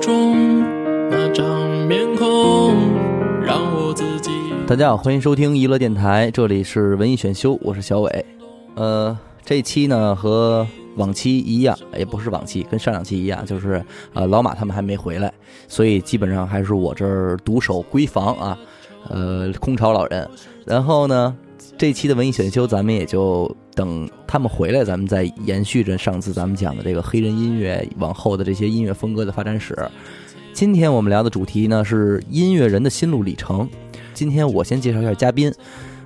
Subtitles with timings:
[0.00, 0.60] 中
[1.10, 2.74] 那张面孔，
[3.42, 4.30] 让我自己。
[4.66, 8.26] 大家好，欢迎收听娱乐电台，这里是文艺选修，我是小伟。
[8.74, 10.66] 呃，这期呢和
[10.96, 15.32] 往期一样，也不是往期，跟上两期一样，就是呃老马他们还没回来，
[15.68, 18.58] 所以基本上还是我这儿独守闺房啊，
[19.08, 20.28] 呃空巢老人。
[20.64, 21.36] 然后呢，
[21.76, 29.76] 这期的文艺选修咱们也就等他们回来，咱们再延续着上次咱们讲的这个黑人音乐往后的这些音乐风格的发展史。
[30.52, 33.68] 今天我们聊的主题呢是音乐人的心路历程。
[34.12, 35.52] 今天我先介绍一下嘉宾，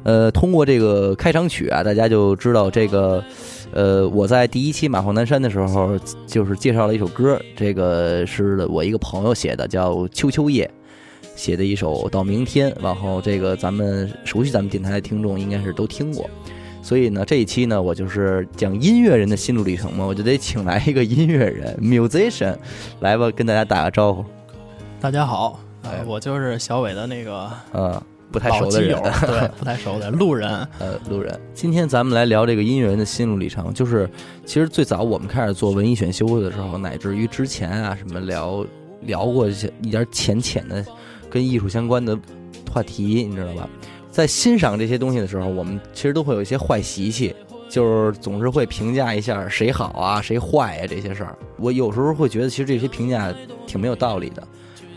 [0.05, 3.23] 呃，通过这个开场曲啊，大家就知道这个，
[3.71, 10.65] 呃，我在第一期马放南山的时候，就是介绍了一首歌，这个是我一个朋友写的，叫《秋秋夜》，
[11.39, 16.29] 写的一首《到明天》，然后这个咱们熟悉咱们电台的听众应该是都听过，
[16.83, 22.57] 所以呢，这一期呢，我就是讲音乐人的心路历程嘛，我就得请来一个音乐人 musician
[22.99, 24.25] 来吧，跟大家打个招呼，
[25.01, 30.51] 大家好，呃哎，我就是小伟的那个呃，不太熟的人友，， 对，不太熟的路人。
[30.81, 31.41] 呃，路人。
[31.55, 34.11] 今天咱们来聊这个音乐人的心路历程，就是
[34.45, 38.67] 其实最早我们开始做文艺选修的时候，乃至于之前啊，什么聊
[39.03, 40.85] 聊过一些一点浅浅的
[41.31, 42.19] 跟艺术相关的
[42.71, 43.69] 话题，你知道吧？
[44.11, 47.35] 在欣赏这些东西的时候，我们其实都会有一些坏习气。
[47.71, 51.37] 就是总是会评价一下谁好啊，谁坏啊这些事儿。
[51.59, 53.31] 我有时候会觉得，其实这些评价
[53.67, 54.43] 挺没有道理的。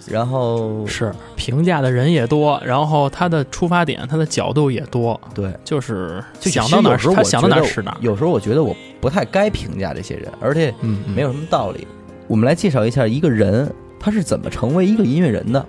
[0.08, 7.98] 然后是评价的人也多，然后他的出发点、他的角度也多，对，就是就想到哪儿他想到哪儿是哪儿。
[8.00, 11.86] 有时候我觉得我不太该评价这些人，而且嗯，没有什么道理。
[12.26, 15.64] 我们来介绍一下一个人，他是怎么成为一个音乐人的。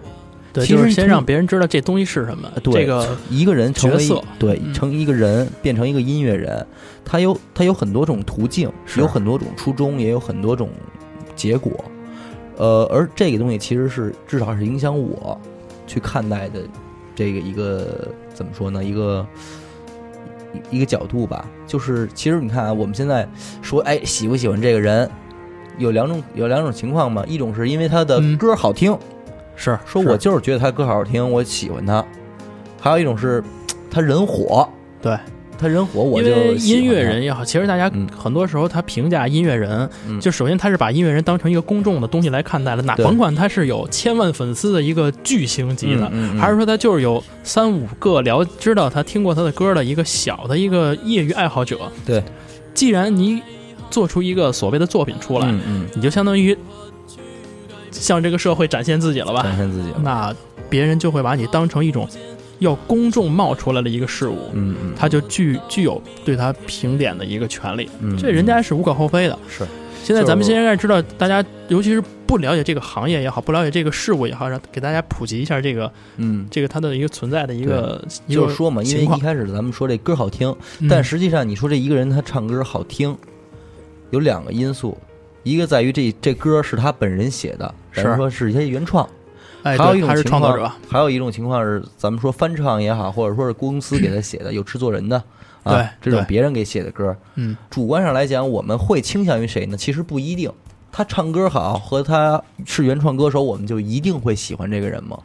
[0.53, 2.51] 对，其实就是先让别人知道这东西是什么。
[2.63, 6.67] 对这个一个人成为角色对嗯成一个人变成一个音乐人，
[7.05, 10.69] 他有他有很多种途径，有很多种初衷，也有很多种
[11.35, 11.73] 结果。
[12.59, 15.41] 呃，而这个东西其实是至少是影响我
[15.87, 16.61] 去看待的
[17.15, 18.85] 这个一个怎么说呢？
[18.85, 19.27] 一个
[20.71, 21.49] 一一个角度吧。
[21.67, 23.27] 就是其实你看啊，我们现在
[23.63, 25.11] 说，哎，喜不喜欢这个人，
[25.79, 27.25] 有两种有两种情况嘛。
[27.27, 28.97] 一种是因为他的嗯歌好听，
[29.57, 32.05] 是说我就是觉得他歌好听，我喜欢他；
[32.81, 33.43] 还有一种是
[33.91, 34.69] 他人火，
[35.01, 35.17] 对，
[35.59, 36.93] 他人火我因就为音喜欢他。
[36.93, 38.09] 乐人也好，其实大家嗯。
[38.17, 40.19] 很多时候他评价音乐人，嗯。
[40.19, 46.41] 就首先他是把音乐人当成一个公众的东西来看待了，哪甭管他是有千万粉丝的一个巨星级的，嗯嗯嗯。
[46.41, 51.79] 还是说他就是有三五个了知道他听过他的歌的一个小的一个业余爱好者。
[52.07, 52.23] 对，
[52.75, 53.43] 既然你
[53.91, 56.57] 做出一个所谓的作品出来，嗯嗯，你就相当于
[57.93, 59.43] 向这个社会展现自己了吧？
[59.43, 60.35] 展现自己了，那
[60.69, 62.09] 别人就会把你当成一种
[62.59, 69.39] 要公众冒出来的一个事物，嗯嗯，他就具具有对他评点的一个权利，嗯这人家是无可厚非的。
[69.49, 69.67] 是
[70.03, 76.45] 现在咱们就是现在知道，大家尤其是不了解这个行业也好，不了解这个事物也好，让给大家普及一下这个嗯。
[76.51, 83.17] 这个它的一个存在的一个一个就是说嘛，因为一开始咱们说这歌好听，嗯但实际上你说这一个人他唱歌好听，
[84.11, 84.99] 有两个因素，
[85.43, 89.09] 一个在于这这歌是他本人写的，是说是一些原创，
[89.63, 95.23] 哎，还有一种情况者，还有一种情况是咱们说翻唱也好，或者说是公司给他写的，有制作人的，
[95.65, 99.77] 啊，这种别人给写的歌，嗯，主观上来讲，我们会倾向于谁呢？
[99.77, 100.51] 其实不一定。
[100.95, 105.19] 他唱歌好和他是原创歌手，我们就一定会喜欢这个人吗？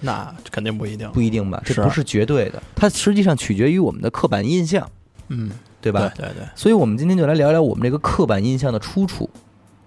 [0.00, 2.62] 那肯定不一定，不一定吧，这不是绝对的。
[2.74, 4.88] 它实际上取决于我们的刻板印象，
[5.28, 6.10] 嗯，对吧？
[6.16, 9.28] 对对对，所以，我们今天就来聊聊我们这个刻板印象的出处，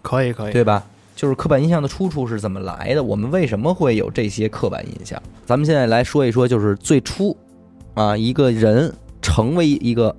[0.03, 0.83] 可以可以，对吧？
[1.15, 3.03] 就是刻板印象的出处是怎么来的？
[3.03, 5.21] 我们为什么会有这些刻板印象？
[5.45, 7.35] 咱们现在来说一说，就是最初
[7.93, 10.15] 啊，一个人成为一个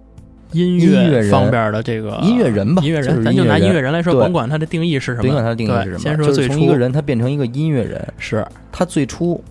[0.52, 9.42] 音音乐人方面的这个音乐人吧，音乐人，就是咱就拿音乐人，来说，甭管他的定义是什么，甭管他的定义是什么，先说从一个人他变成一个音乐人，是，他最初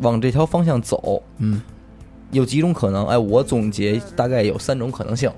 [0.00, 1.62] 往这条方向走，嗯，
[2.32, 3.06] 有几种可能？
[3.06, 5.30] 哎，我总结大概有三种可能性。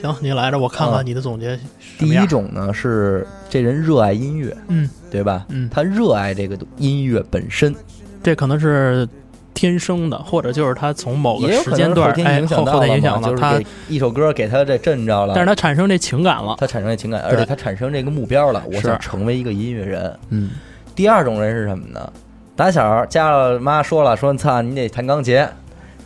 [0.00, 1.62] 行，你来着，我看啊看你的总结什
[1.98, 5.44] 第一，种呢是这人热爱音乐，嗯对吧？
[5.48, 7.74] 嗯，他热爱这个音乐本身，
[8.22, 9.06] 这可能是
[9.54, 20.18] 天生的，或者就是他从某个时间段影响到了后天影响嘛，就是了他给，一首歌给他这震着了，但是他产生这情感了，他产生这情感，而且他产生这个目标了，我想成为一个音乐人。
[20.30, 20.50] 嗯，
[20.94, 22.12] 第二种人是什么呢？
[22.54, 25.46] 打小家了妈说了，说操你得弹钢琴，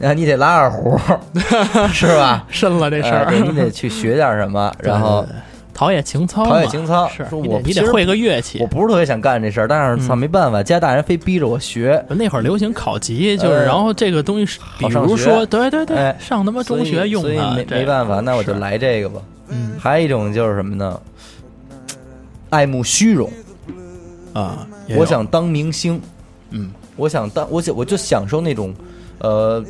[0.02, 0.98] 啊你得拉二胡，
[1.92, 2.44] 是吧？
[2.50, 5.24] 深了这事儿，你得去学点什么，然后
[5.72, 7.08] 陶冶情操，陶冶情操。
[7.08, 8.66] 是说你得会个乐器我。
[8.66, 19.20] 不是特别想干这事儿，但是操嗯没办法，家大人非逼着我学，那会儿流行考级，就是呃然后这个东西，比如说，对对对哎，上他妈中学用所以所以没的，没办法，那我就来这个吧。
[19.48, 21.00] 嗯还有一种就是什么呢？
[22.50, 23.30] 爱慕虚荣，
[24.32, 24.66] 啊，
[24.96, 26.00] 我想当明星，
[26.50, 28.74] 嗯，我想当，我想我就享受那种，
[29.18, 29.62] 呃，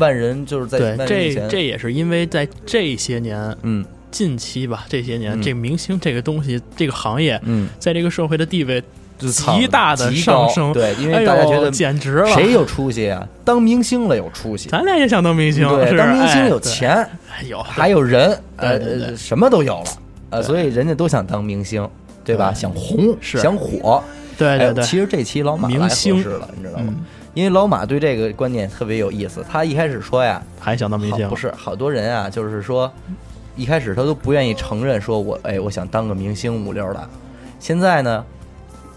[0.00, 3.84] 万人就是在对，这这也是因为在这些年嗯。
[4.12, 8.82] 近期吧，这些年、嗯这明星这个东西，这个行业嗯，在这个社会的地位
[9.20, 13.24] 极大的上升对，因为大家觉得简直了，谁有出息啊？
[13.44, 19.84] 当明星了有出息，咱俩也想当明星，对，是当明星有钱，哎有还有人，呃什么都有了，
[20.30, 21.88] 呃，所以人家都想当明星，
[22.24, 22.50] 对吧？
[22.50, 22.60] 对。
[22.60, 23.38] 想红，是。
[23.38, 24.02] 想火。
[24.04, 26.86] 哎对对对，其实这期老马来合明星适了，你知道吗？
[26.88, 27.04] 嗯，
[27.34, 29.44] 因为老马对这个观点特别有意思。
[29.48, 32.90] 他一开始说呀，还想当明星，不是好多人啊，就是说
[33.56, 37.08] 一开始他都不愿意承认，说我哎，我想当个明星五六的。
[37.58, 38.24] 现在呢，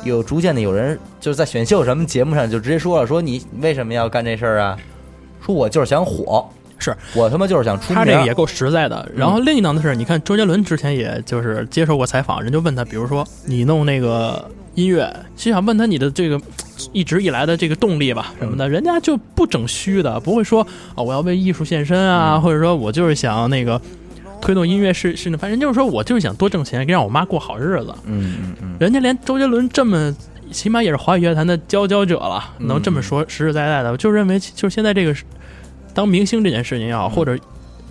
[0.04, 4.78] 有逐渐的有人就是在选秀什么节目上就直接说了，说你为什么要干这事儿啊？
[5.46, 6.50] 说我就是想火，
[6.80, 7.96] 是我他妈就是想出名。
[7.96, 9.08] 他这个也够实在的。
[9.14, 16.40] 然嗯后另一档的是，你看周杰伦之前也就是接受过采访，人就问他，比如说你弄那个音乐，就想问他你的这个
[16.92, 20.62] 一直以来的这个动力吧什么的，人家就不整虚的，不会说
[20.96, 22.42] 啊、我要为艺术献身啊，嗯。
[22.42, 23.80] 或者说我就是想那个
[24.42, 27.94] 推动音乐是是，反正就是说我就是想多挣钱，让我妈过好日子。
[28.06, 30.16] 嗯嗯嗯，人家连周杰伦这么。
[30.52, 35.16] 起码也是华语乐坛的佼佼者了，嗯能这么说实实在在的，我就认为就是现在这个
[35.96, 37.36] 当明星这件事情也好，或者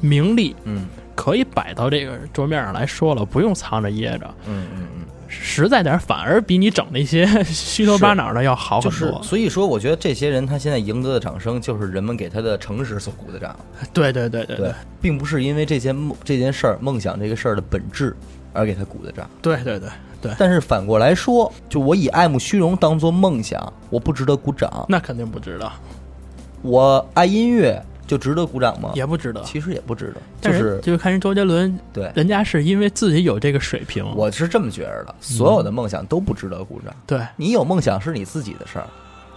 [0.01, 0.87] 名利嗯。
[1.15, 5.02] 可以摆到这个桌面上来说了，不用藏着掖着，嗯嗯嗯，
[5.41, 9.23] 实在点儿反而比你整那些 虚头巴脑的要好就是很多。
[9.23, 13.57] 所以说，我觉得这些人他现在赢得的掌声，就是人们给他的诚实所鼓的掌。
[13.93, 18.15] 对对对对对，并不是因为这件梦这件事儿梦想这个事儿的本质
[18.53, 19.29] 而给他鼓的掌。
[19.41, 19.89] 对对对
[20.21, 25.73] 对，但是反过来说，就我以爱慕虚荣当做梦想，我不值得鼓掌；那肯定不值得，
[26.63, 28.91] 我爱音乐就值得鼓掌吗？
[28.95, 29.43] 也不值得。
[29.43, 32.11] 其实也不值得，就但是就是看人周杰伦，对。
[32.15, 36.95] 人家是因为自己有这个水平，我是这么觉着的，所有的梦想都不值得鼓掌。
[37.07, 38.87] 对你有梦想是你自己的事儿，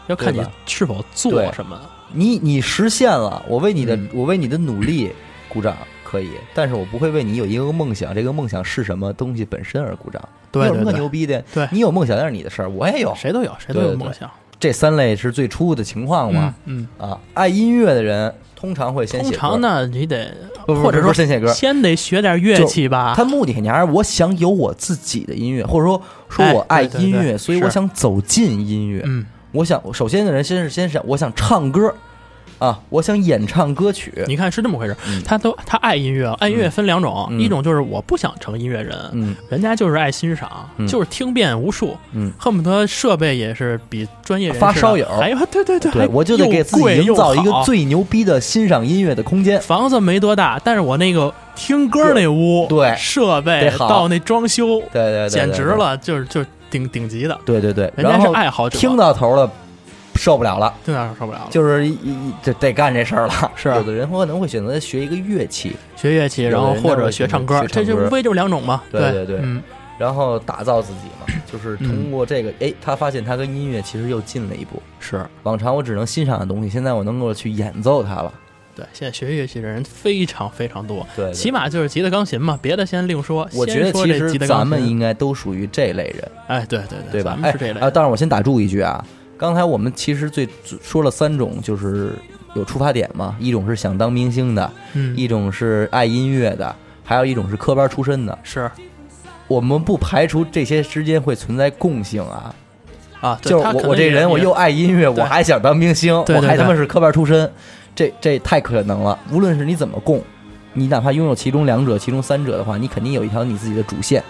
[0.07, 1.79] 要看你是否做什么。
[2.13, 5.11] 你你实现了，我为你的、嗯我为你的努力
[5.49, 10.21] 鼓掌可以，但是我不会为你有一个梦想，这个梦想是什么东西本身而鼓掌。
[10.51, 11.43] 对你有什么牛逼的？
[11.53, 13.13] 对你有梦想那是你的事儿，我也有。
[13.15, 14.29] 谁都有，谁都有梦想。
[14.59, 16.55] 这三类是最初的情况嘛？
[16.65, 20.33] 嗯，啊，爱音乐的人通常会先通写歌常呢，你得
[20.65, 23.13] 不不或者说是先写歌，先得学点乐器吧。
[23.15, 29.01] 他目的肯定还是我想有我自己的音乐，或者说说哎我爱对对音乐，对所以我是想走进音乐。
[29.05, 31.93] 嗯，我想首先的人先是先是我想唱歌
[32.57, 34.23] 啊，我想演唱歌曲。
[34.27, 35.21] 你看是这么回事嗯。
[35.23, 37.39] 他都他爱音乐，爱音乐分两种，嗯。
[37.39, 39.35] 一种就是我不想成音乐人，嗯。
[39.49, 40.87] 人家就是爱欣赏，嗯。
[40.87, 45.05] 就是听遍无数，嗯，恨不得设备也是比专业发烧友。
[45.19, 49.59] 还有对对对，我就得给自己营造一个最牛逼的欣赏音乐的空间。
[49.61, 55.65] 房子没多大，但是我那个听歌那屋，对设备到那装修，对对对，简直。
[55.65, 59.51] 了，就是就是顶顶级的，对对对，人家是爱好者，听到头了，
[60.15, 60.73] 受不了了。
[60.83, 63.51] 对啊受不了了，就是一一得得干这事儿了。
[63.55, 69.61] 是有的人可能会选择学一个乐器，学乐器，然后或者学唱歌，这就无非就是两种嘛，对对对嗯，
[69.97, 74.81] 然后打造自己嘛，就是通过这个，哎，他发现他跟音乐其实又近了一步。
[74.99, 75.25] 是。
[75.43, 78.33] 往常我只能欣赏的东西，现在我能够去演奏它了。
[78.75, 81.33] 对，现在学乐器的人非常非常多，对，对。
[81.33, 83.47] 起码就是吉他、钢琴嘛，别的先另说。
[83.53, 87.31] 我觉得其实咱们应该都属于这类人，哎，对对对吧？
[87.31, 87.39] 咱？
[87.39, 89.01] 们是这类哎啊，当然我先打住一句啊，
[89.37, 90.47] 刚才我们其实最
[90.81, 92.13] 说了三种，就是
[92.55, 98.37] 有出发点嘛，一种是想当明星的，嗯，一种是爱音乐的，还有一种是科班出身的。
[98.43, 98.69] 是。
[99.47, 102.55] 我们不排除这些之间会存在共性啊，
[103.21, 107.47] 啊，就是我我这人我又爱音乐，我还想当明星，我还他妈是科班出身，
[107.95, 109.19] 这这太可能了。
[109.31, 110.19] 无论是你怎么供，
[110.73, 114.23] 你哪怕拥有其中两者、其中三者的话，你肯定有一条你自己的主线，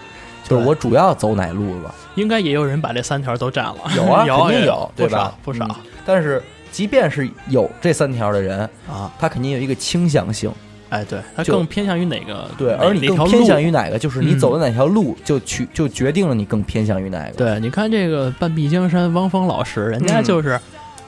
[0.48, 1.86] 就是我主要走哪路子。
[2.14, 5.66] 应该也有人把这三条都占了，有啊 肯定有对不少吧不少。
[5.68, 5.76] 嗯。
[6.06, 9.12] 但是即便是有这三条的人，啊。
[9.18, 10.50] 他肯定有一个倾向性，
[10.88, 12.48] 哎，对他更偏向于哪个？
[12.56, 14.38] 对，而你更偏向于哪个，就是你嗯。
[14.38, 17.32] 走的哪条路，就取就决定了你更偏向于哪个。
[17.32, 20.24] 对，你看这个半壁江山汪峰老师，人家嗯。
[20.24, 20.58] 就是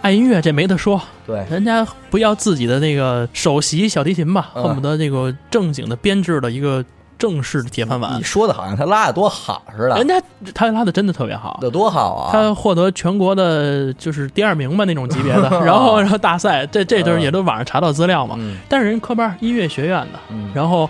[0.02, 1.45] 爱音乐，这没得说，对。
[1.50, 4.64] 人家不要自己的那个首席小提琴吧，嗯。
[4.64, 6.85] 恨不得这个正经的编制的一个
[7.19, 8.23] 正式的铁饭碗你。
[8.23, 9.97] 说的好像他拉的多好似的。
[9.97, 10.23] 人，家
[10.55, 12.31] 他拉的真的特别好，有多好啊！
[12.33, 17.23] 他获得全国的就是第二名吧那种级别的， 然后然后大赛，这这就是嗯。
[17.23, 18.37] 也都网上查到资料嘛。
[18.39, 18.57] 嗯。
[18.69, 20.89] 但是人科班音乐学院的，嗯，然后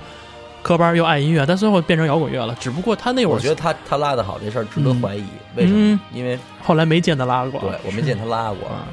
[0.62, 2.54] 科班又爱音乐，但最后变成摇滚乐了。
[2.60, 5.24] 只不过他那会儿我觉得他他拉的好这事儿值得怀疑，
[5.56, 5.78] 为什么？
[5.78, 6.00] 嗯？
[6.12, 8.68] 因为后来没见他拉过，对我没见他拉过。
[8.68, 8.84] 啊，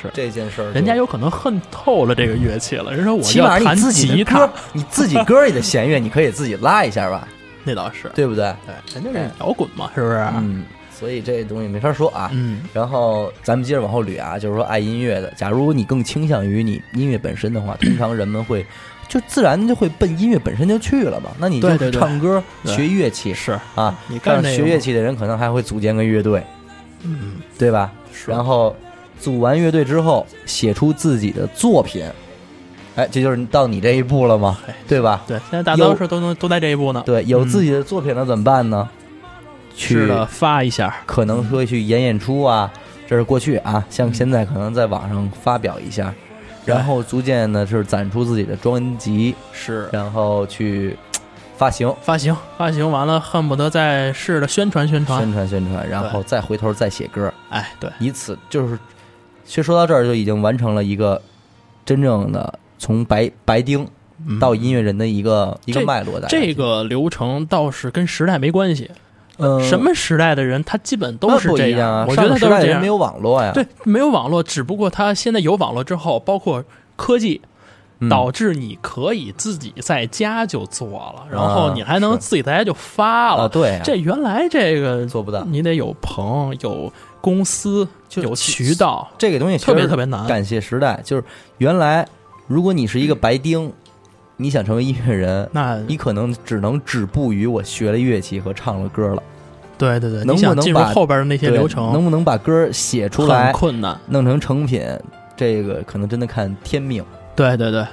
[0.00, 2.92] 是这件事儿，人家有可能恨透了这个乐器了。
[2.94, 7.26] 人说我起码你自己歌，，你自己歌里的弦乐，你可以自己拉一下吧，
[7.64, 8.54] 那倒是，对不对？
[8.66, 10.16] 对，人家是摇滚嘛，是不是？
[10.36, 12.30] 嗯，所以这东西没法说啊。
[12.32, 18.64] 嗯，然后咱们接着往后捋啊，就是说爱音乐的，假如你更倾向于你音乐本身的话，通常人们会
[19.08, 21.30] 就自然就会奔音乐本身就去了嘛。
[21.38, 26.44] 那你就唱歌、对学乐器是啊，你干学乐，器的人可能还会组建个乐队，
[27.02, 27.92] 嗯，对吧？
[28.12, 28.74] 是然后
[29.20, 32.04] 组完乐队之后，写出自己的作品，
[32.94, 34.74] 哎，这就是到你这一步了吗哎？
[34.86, 35.22] 对吧？
[35.26, 37.02] 对，现在大多数都能都在这一步呢。
[37.04, 38.88] 对，有嗯自己的作品了怎么办呢？
[39.74, 42.72] 去发一下，可能会去演演出啊，
[43.06, 46.14] 这是过去啊，像嗯现在可能在网上发表一下，
[46.64, 50.96] 对然后逐渐呢是攒出自己的专辑，是然后去
[51.58, 55.20] 发行、发行，发行完了，恨不得再试着宣传宣传。
[55.20, 58.78] 宣传、宣传，然后再回头再写歌，哎，对，以此就是，
[59.46, 61.22] 其实说到这儿就已经完成了一个
[61.84, 63.86] 真正的从白白丁
[64.26, 68.90] 嗯到音乐人的一个一个脉络的这个流程倒是跟时代没关系，
[69.36, 72.06] 呃什么时代的人他基本都是这样啊？
[72.08, 72.86] 我觉得时都是这样代人没。
[72.86, 76.64] 有网络呀，对，没有网络，只不过他现在有网络之后，包括
[76.96, 77.42] 科技，
[78.00, 83.48] 嗯，导致你可以自己在家就做了，然后你还能自己在家就发啊，了。
[83.50, 85.44] 对啊，这原来这个做不到。
[85.44, 86.90] 你得有棚、有
[87.26, 90.24] 公司、就有渠道，这个东西特别特别难。
[90.28, 91.24] 感谢时代，就是
[91.58, 92.06] 原来
[92.46, 93.72] 如果你是一个白丁，
[94.36, 99.20] 你想成为音乐人，那你可能只能止步于我学了乐器和唱了歌了。
[99.76, 103.98] 对对对，能不能把后边的那些流程，能不能把歌写出来，困难。
[104.06, 104.80] 弄成成品，
[105.36, 107.04] 这个可能真的看天命。
[107.34, 107.84] 对对对，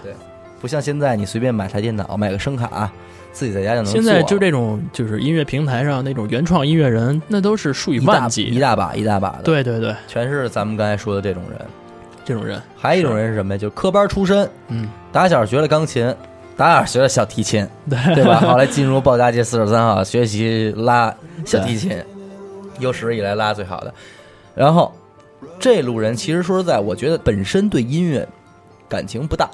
[0.62, 2.92] 不像现在，你随便买台电脑，买个声卡，
[3.34, 3.86] 自己在家就能。
[3.92, 8.44] 现在就这种就是音乐平台上那种原创音乐人，那都是数以万计。
[8.44, 11.60] 一大把一大把的，，对对对，全是咱们刚才说的这种人。
[12.26, 13.58] 这种人，还有一种人是什么呀？
[13.58, 16.16] 就是科班出身，嗯，打小学了钢琴，
[16.56, 18.40] 打小学了小提琴，对对吧？
[18.48, 21.14] 后来进入报家街四十三号学习拉
[21.44, 22.02] 小提琴，
[22.80, 23.94] 有史以来拉最好的。
[24.56, 24.94] 然后
[25.60, 28.26] 这路人其实说实在，我觉得本身对音乐
[28.88, 29.50] 感情不大，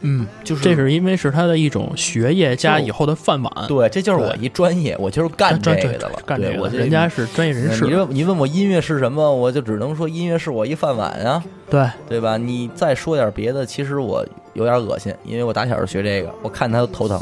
[0.00, 3.52] 嗯，就是这是因为是他的一种学业加以后的饭碗。
[3.68, 6.18] 对，这就是我一专业，我就是干这专个的了。
[6.24, 7.94] 干这个人家是专业人士你。
[7.94, 12.36] 问你问我音乐是什么，我就只能说音乐是我一饭碗啊，对，对吧？
[12.36, 17.20] 你再说点别的，其实我有点恶心，因为我打小就学这个，我看他都头疼。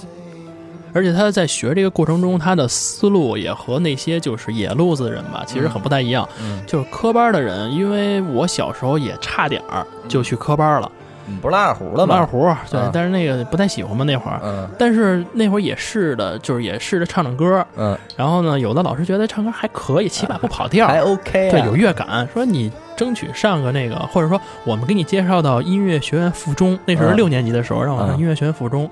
[0.94, 6.28] 而且他在学这个过程中，他的思路也和那些就是野路子的人吧，其实很不太一样。
[6.38, 11.01] 嗯，就是科班的人，因为我小时候也差点儿就去科班了，你
[11.40, 12.14] 不是拉二胡的吗？
[12.14, 14.40] 拉二胡，对，嗯但是那个不太喜欢嘛那会儿。
[14.42, 17.64] 嗯但是那会儿也试的，就是也试着唱唱歌。
[17.76, 21.50] 嗯，然后呢，有的老师觉得唱歌还可以，起码不跑调，还 OK 啊。
[21.50, 22.26] 对，有乐感。
[22.32, 28.90] 说你争取上个那个，或者说我们给你介绍到音乐学院附中，那时候嗯六年级的时候让我上嗯音乐学院附中，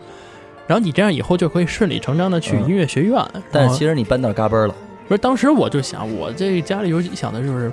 [0.67, 3.23] 然后你这样以后就可以顺理成章的去嗯音乐学院。
[3.51, 4.75] 但是其实你搬到嘎嘣了，
[5.09, 7.71] 不是当时我就想，我这家里有想的就是。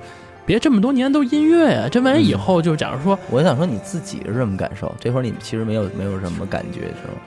[0.48, 4.92] 别这么多年都音乐呀、这万一以嗯后就假如说，我想说你自己是什么感受？
[4.98, 7.20] 这会儿你其实没有没有什么感觉，是吗？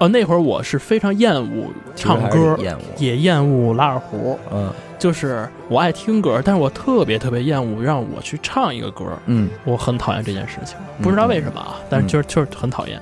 [0.00, 2.80] 哦，那会儿我是非常厌恶唱歌，厌恶。
[2.98, 13.00] 也厌恶拉二胡，嗯就是我爱听歌，但是我特别特别厌恶让我去唱一个歌，嗯，我很讨厌这件事情，不知道为什么啊，但是就是就是很讨厌，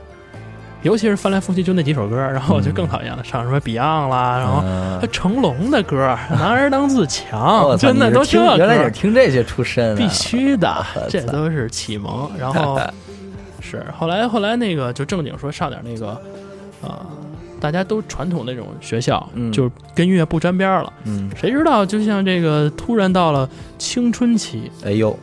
[0.82, 5.08] 尤其是翻来覆去就那几首歌，然后我就更讨厌了，唱什么 Beyond 啦，然后嗯。
[5.11, 12.30] 成龙的歌，男儿当自强，真的都听原来你是听这些出身啊，必须的这都是启蒙。
[12.38, 12.78] 然后
[13.61, 16.11] 是后来后来那个就正经说上点那个，
[16.82, 17.06] 啊，
[17.61, 19.50] 大家都传统那种学校，嗯。
[19.50, 20.92] 就跟音乐不沾边了。
[21.04, 25.18] 嗯，谁知道就像这个突然到了青春期，哎呦，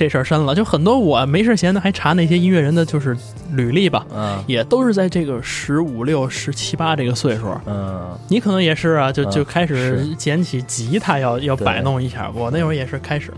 [0.00, 3.14] 这事儿深了，就很多我没事闲的还查那些音乐人的就是
[3.52, 4.06] 履历吧。
[4.14, 12.30] 嗯也都是在这个十五六、十七八这个岁数，嗯，你可能也是啊，就嗯就开始捡起吉他要要摆弄一下。
[12.34, 13.30] 我那会儿也是开始，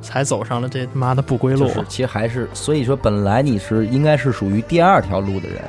[0.00, 1.74] 才走上了这他妈的不归路就。
[1.74, 5.60] 是其实还是，所以说本来你是应该是属于第二条路的人，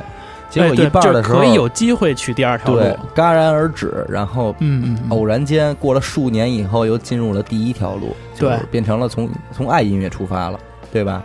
[0.49, 2.79] 结果一半就的时候可以有机会去第二条路。
[2.79, 10.59] 对戛然而止，然后嗯偶然间过了数年以后，又进入了第一条路，就是对变成了从从爱音乐出发了，
[10.91, 11.23] 对吧？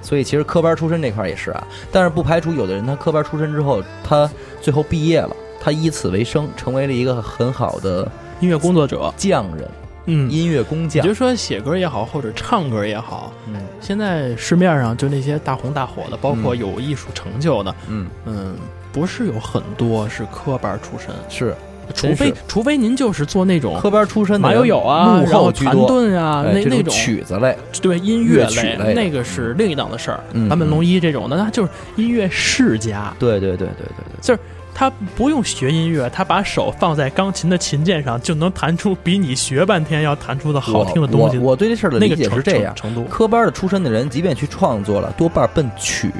[0.00, 4.28] 所以其实科班出身这块儿也是啊，但是不排除有的人他科班出身之后，他
[4.60, 8.10] 最后毕业了，他以此为生，成为了一个很好的
[8.40, 9.68] 音乐工作者，匠人，
[10.06, 11.06] 嗯，音乐工你匠。
[11.06, 13.54] 就说写歌也好，或者唱歌也好，嗯。
[13.80, 18.56] 现在市面上就那些大红大火的，包括嗯有艺术成就的，嗯，嗯，
[18.92, 21.54] 不是有很多是科班出身，是
[21.94, 25.88] 除非除非您就是做那种科班出身的马人友友啊，幕然后团后居多。
[25.88, 30.20] 顿啊，那那种曲子类，对音乐类那个是另一档的事儿。
[30.32, 33.12] 嗯坂本龙一这种的，那就是音乐世家。
[33.18, 34.38] 对对对对对对，
[34.74, 41.38] 他不用学音乐，他把手放在钢琴的琴键上，就能弹出比你学半天要弹出的好听的东西。
[41.38, 46.10] 我我对这事儿的理解程是这样：程度，科班的出身的人，即便去创作了，多半奔曲、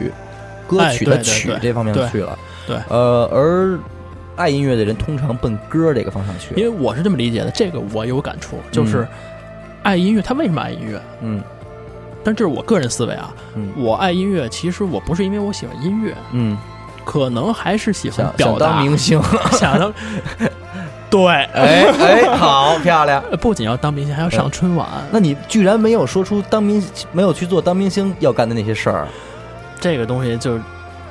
[0.66, 2.38] 歌曲的曲这方面对去了。
[2.66, 3.78] 对呃，而
[4.36, 6.54] 爱音乐的人通常奔歌这个方向去。
[6.54, 9.06] 因为我是这么理解的，这个我有感触，就是
[9.82, 11.00] 爱音乐，他为什么爱音乐？
[11.22, 11.42] 嗯
[12.24, 16.56] 但这是我个人思维啊，嗯我爱音乐，其实我不是因为我喜欢音乐，嗯，
[17.04, 19.20] 可能还是喜欢表达，明星，
[19.52, 19.92] 想当，
[21.10, 23.22] 对，哎哎，好漂亮。
[23.30, 24.86] 呃 不仅要当明星，还要上春晚。
[25.10, 26.82] 那你居然没有说出当明
[27.12, 29.06] 没有去做当明星要干的那些事儿，
[29.80, 30.58] 这个东西就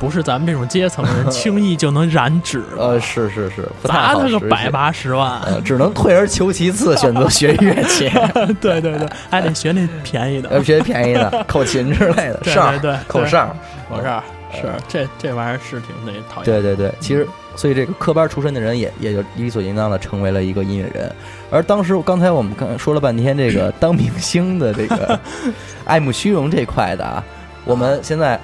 [0.02, 2.78] 不是咱们这种阶层的人轻易就能染指的。
[2.84, 8.10] 呃，是是是，砸他个百八十万，呃，只能退而求其次，选择学乐器，
[8.60, 10.50] 对对对，还得学那便宜的。
[10.50, 13.56] 呃，学便宜的，口琴之类的，对哨对口哨，
[13.90, 16.46] 我这儿是这这玩意儿是挺那讨厌。
[16.46, 21.14] 对对对，其实所以这个科班出身的人也也就理所应当的成为了一个音乐人。
[21.52, 25.20] 而当时刚才我们刚说了半天这个当明星的这个
[25.86, 27.24] 爱慕虚荣这块的啊，
[27.66, 28.40] 我们现在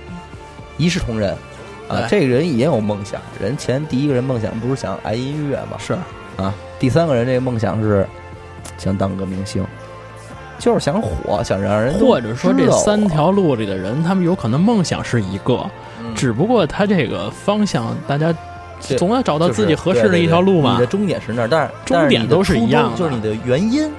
[0.77, 1.35] 一视同仁。
[1.87, 5.77] 啊，这个人也有梦想，人前第一个人梦想不是想爱音乐吗？
[5.79, 5.93] 是。
[6.35, 8.05] 啊，第三个人这个梦想是
[8.77, 9.65] 想当个明星，
[10.59, 15.65] 就是想火，想让人或者说这三条路里的人，他们有可能梦想是一个，
[16.01, 16.13] 嗯。
[16.13, 18.35] 只不过他这个方向，大家
[18.97, 20.75] 总要找到自己合适的一条路嘛。
[20.75, 20.85] 对对对你的。
[20.85, 22.97] 终点是那儿，但是终点都是是一样的。
[22.97, 23.89] 就是你的原因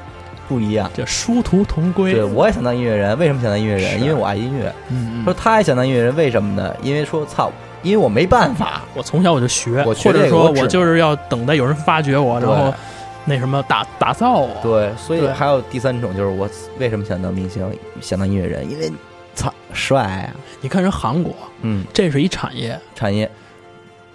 [0.48, 0.90] 不一样。
[0.94, 2.14] 这殊途同归。
[2.14, 4.00] 对，我也想当音乐人，为什么想当音乐人？
[4.00, 4.74] 因为我爱音乐。
[4.88, 6.74] 嗯嗯，说嗯他也想当音乐人，为什么呢？
[6.82, 7.52] 因为说操，
[7.82, 8.82] 因为我没办法。
[8.94, 12.72] 我从小我就学，我学或者说我就是要等待有人发掘我，然后
[13.24, 14.50] 那什么打打造我。
[14.62, 17.62] 对，所以还有第三种就是我为什么想当明星，
[18.00, 18.68] 想当音乐人？
[18.70, 18.90] 因为
[19.34, 21.32] 操帅啊，你看人韩国，
[21.62, 23.30] 嗯，这是一产业，产业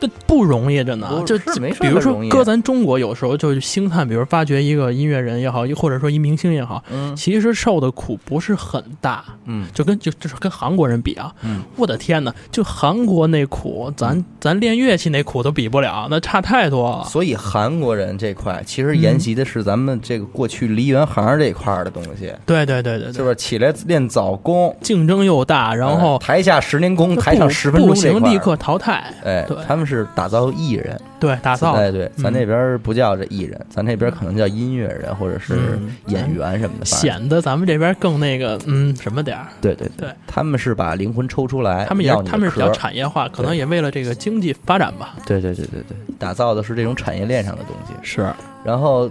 [0.04, 1.08] 这不容易，真的。
[1.26, 1.38] 就
[1.80, 17.06] 比如说搁咱中国，有时候就是星探，比如发掘一个音乐人也好，或者说一明星也好，嗯其实受的苦不是很大，嗯就跟就就是跟韩国人比啊，嗯，我的天呐，就韩国那苦，咱咱练乐器那苦都比不了，那差太多了。
[17.06, 29.13] 所以韩国人这块其实沿袭的是咱们这个过去梨园行这块的东西，对对对对对，就是起来练早功，竞争又大，然后呃台下十年功，台上十分钟不行立刻淘汰。
[29.24, 31.73] 哎对，他们是打造艺人，对，打造。
[31.73, 32.34] 哎对，咱嗯。
[32.34, 39.47] 这边不叫这艺人，咱这边可能叫音乐人或者是嗯演员什么的，显得咱们这边更那个嗯什么点儿。
[39.62, 45.15] 对对对，他们是把灵魂抽出来，他们也要他们是比较产业化，可能也为了这个经济发展吧。
[45.25, 47.93] 对对对对对，打造的是这种产业链上的东西。
[48.01, 48.32] 是，
[48.63, 49.10] 然后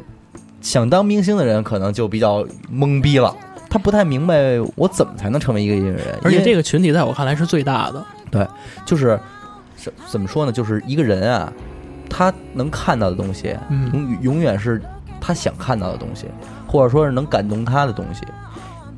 [0.60, 3.34] 想当明星的人可能就比较懵逼了，
[3.70, 8.04] 他不太明白我怎么才能成为一个音乐人，而且这个个群体在我看来是最大的。
[8.30, 8.46] 对
[8.86, 9.20] 就是
[9.82, 10.52] 怎怎么说呢？
[10.52, 11.52] 就是一个人啊，
[12.08, 14.80] 他能看到的东西，嗯永永远是
[15.20, 16.26] 他想看到的东西，
[16.66, 18.22] 或者说是能感动他的东西。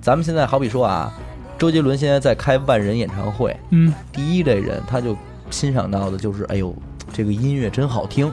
[0.03, 1.11] 咱们现在好比说啊，
[1.57, 5.17] 周杰伦现在在开万人演唱会，嗯，第一类人他就
[5.51, 6.75] 欣赏到的就是，哎呦，
[7.13, 8.31] 这个音乐真好听。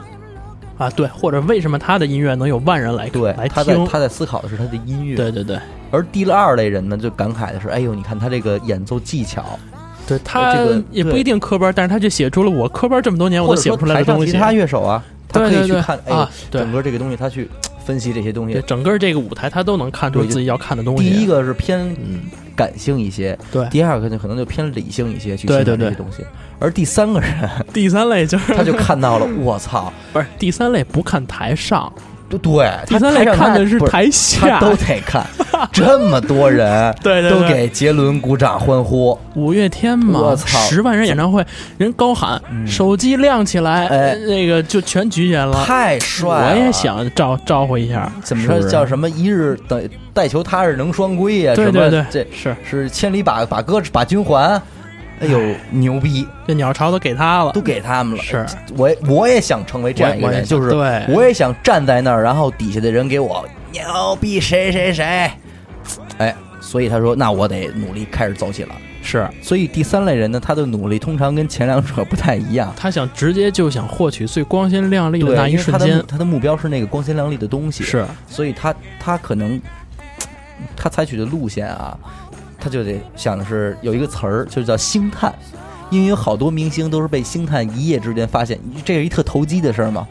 [0.77, 3.77] 啊，对，或者为什么他的音乐能有万人来对来，他在？
[3.85, 5.15] 他在思考的是他的音乐。
[5.15, 5.59] 对对对
[5.91, 9.59] 而第二类人呢，就感慨的是，哎呦，你看他这个演奏技巧，
[10.17, 14.31] 对，他这个也不一定科班，但是他就写出了我科班这么多年我写不出来的东西。
[14.31, 16.61] 其他乐手啊，他可以去看，啊，，对。
[16.61, 17.49] 整个这个东西他去
[17.85, 18.63] 分析这些东对，西。
[18.67, 21.09] 整个这个舞台他都能看出自己要看的东西。
[21.09, 22.21] 第一，个是偏嗯，
[22.55, 23.65] 感性一些，对。
[23.69, 25.85] 第二个就可能就偏理性一些去对欣赏对对。
[25.85, 26.25] 这些东西，
[26.59, 31.91] 而第三个人 第三类就是他就看到了，我操， 不是第三类不看台上，
[32.37, 34.59] 对对，第三类他台上看的是不台他下。
[34.59, 35.25] 都得看，
[35.71, 41.45] 这么多人都对对都，给杰伦鼓掌欢呼，五月天嘛我，操十万人演唱会，
[41.77, 45.63] 人高喊嗯手机亮起来，哎那个就全举起来了。
[45.65, 46.49] 太帅了！
[46.51, 51.55] 我也想招招呼一下，怎么说叫什么一日等带球他日能双归呀？
[51.55, 54.61] 什么对对对，这是是千里把把歌把军还，
[55.21, 57.51] 哎呦牛逼，这鸟巢都给他了。
[57.51, 58.23] 都，给他们了。
[58.23, 58.45] 是。
[58.75, 61.05] 我也我也想成为这样一个人，就是对。
[61.07, 65.31] 我也想站在那儿，然后底下的人给我牛逼谁谁谁，
[66.17, 68.75] 哎，所以他说那我得努力开始走起了。
[69.03, 69.29] 是。
[69.41, 72.73] 所以第三类人呢，他的努力通常跟前两者不太一样。
[72.75, 78.03] 他想直接就想获取最光鲜亮丽的，那一瞬间的，他的目标是那个光鲜亮丽的东西，是。
[78.27, 79.61] 所以他他可能
[80.75, 81.97] 他采取的路线啊，
[82.61, 85.33] 他就得想的是有一个词儿，就叫星探。
[85.89, 90.07] 因为有好多明星都是被星探一夜之间发现，这是一特投机的事儿嘛。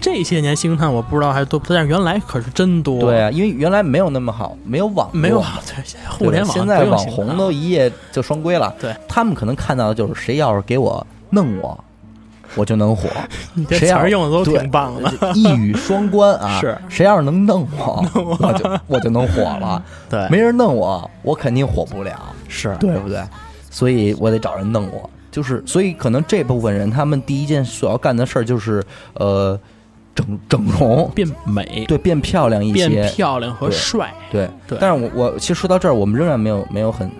[0.00, 3.00] 这些年星探我不知道还多不多，但是原来可是真多。
[3.00, 5.42] 对啊，因为原来没有那么好，没有网，没有
[6.08, 8.72] 互联网现在网红都一夜就双规了。
[8.80, 11.84] 对，他们可能看到的就是谁要是给我弄我，
[12.54, 13.08] 我就能火。
[13.54, 15.32] 你这谁要词儿用的都挺棒的。
[15.34, 16.60] 一语双关啊！
[16.60, 18.04] 是谁要是能弄我，
[18.40, 19.82] 我就我就能火了。
[20.08, 22.12] 对，没人弄我，我肯定火不了，
[22.48, 23.22] 是对不对？
[23.70, 25.08] 所以我得找人弄我。
[25.30, 28.82] 就是，所以可能这部分人，他们第一件所要干的事儿就是，
[29.12, 29.58] 呃，
[30.14, 34.14] 整整容，变美、对，变漂亮一变些，漂亮和对帅。
[34.30, 34.48] 对。
[34.66, 37.10] 对但是我我其实说到这儿，我们仍然没有没有很，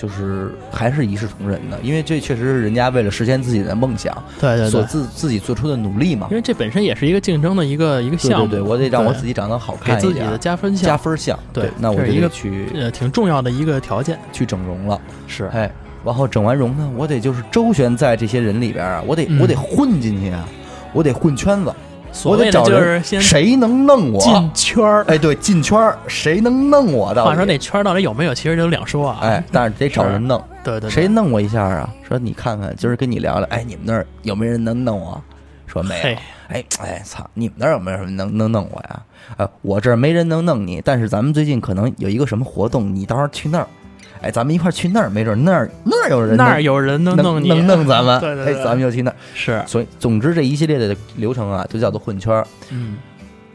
[0.00, 6.36] 就是还是一视同仁的，因为这确实是人家为了实现自己的梦想对对对所，自自己做出的努力嘛因。
[6.36, 8.46] 为这本身也是一个竞争的一个一个项目。
[8.46, 11.38] 对对对，我得让我自己长得好看一点，自己的加分项加，分项。
[11.52, 14.18] 对那我一个得去呃，挺重要的一个条件。
[14.32, 14.98] 去整容了。
[15.26, 15.70] 是，哎，
[16.02, 20.48] 然后整完容呢，我得就是周旋在这些人里边啊，我得、嗯我得混进去啊，
[20.94, 21.70] 我得混圈子，
[22.24, 24.20] 我得找就是人，先谁能弄我？
[24.20, 25.04] 进圈儿。
[25.08, 27.14] 哎，对，进圈儿，谁能弄我？
[27.14, 29.18] 话说那圈儿到底有没有，其实就两说啊。
[29.22, 31.88] 哎，但是得找人弄，对对对，谁弄我一下啊？
[32.06, 35.20] 说你看看，今儿跟你聊聊，哎，你们那儿有没有人能弄我？
[35.66, 36.18] 说没有嘿。
[36.48, 37.24] 哎哎，操！
[37.34, 39.02] 你们那儿有没有人能能弄我呀？
[39.36, 43.68] 呃，我这儿没人能弄你，但是咱们最近可能有一个什么活动，你到时候去那儿，
[44.22, 49.16] 哎，咱们一块儿去那儿，没准那儿那儿有人那儿有人能能弄你，能弄咱们， 对对对哎，咱们就去那儿。
[49.34, 52.46] 是，所以，总之这一系列的流程啊，就叫做混圈儿。
[52.70, 52.96] 嗯，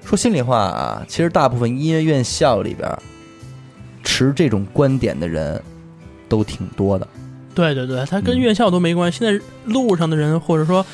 [0.03, 2.89] 说心里话啊，其实大部分音乐院校里边
[4.03, 5.61] 持这种观点的人
[6.27, 7.07] 都挺多的。
[7.53, 9.19] 对对对，他跟嗯院校都没关系。
[9.19, 10.85] 现在路上的人，或者说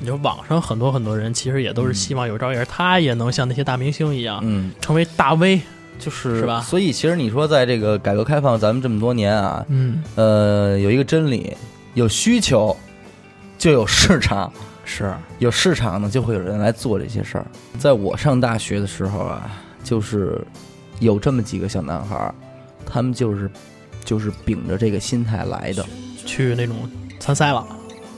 [0.00, 5.60] 你说网上很多很多人，其实也都是希望有朝一日他也能像那些大明星一样，嗯，成为大 V。
[6.00, 11.54] 就是是吧所以其实你说在这个改革开放咱们这么多年啊，嗯，呃，有一个真理，
[11.94, 12.76] 有需求
[13.58, 14.52] 就有市场，
[14.84, 17.46] 是，有市场呢就会有人来做这些事儿。
[17.78, 19.50] 在我上大学的时候啊，
[19.84, 20.40] 就是
[20.98, 22.34] 有这么几个小男孩儿，
[22.86, 23.50] 他们就是
[24.04, 25.84] 就是秉着这个心态来的。
[26.26, 26.76] 去那种
[27.18, 27.66] 参赛了。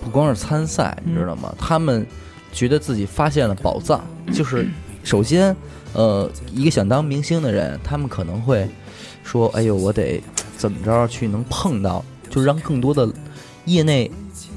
[0.04, 1.54] 不光是参赛，你知道吗？
[1.56, 2.04] 他们
[2.52, 4.66] 觉得自己发现了宝藏，就是
[5.04, 5.54] 首先，
[5.92, 8.68] 呃，一个想当明星的人，他们可能会
[9.24, 10.22] 说：“哎呦，我得
[10.56, 13.08] 怎么着去能碰到，就让更多的
[13.64, 14.10] 业内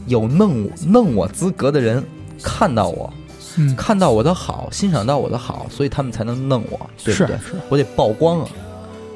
[0.07, 2.03] 有弄我弄我资格的人
[2.41, 3.11] 看到我，
[3.57, 7.37] 嗯，看到我的好，欣赏到我的好，所以他们才能弄我，对不对？
[7.37, 8.49] 是是我得曝光啊。”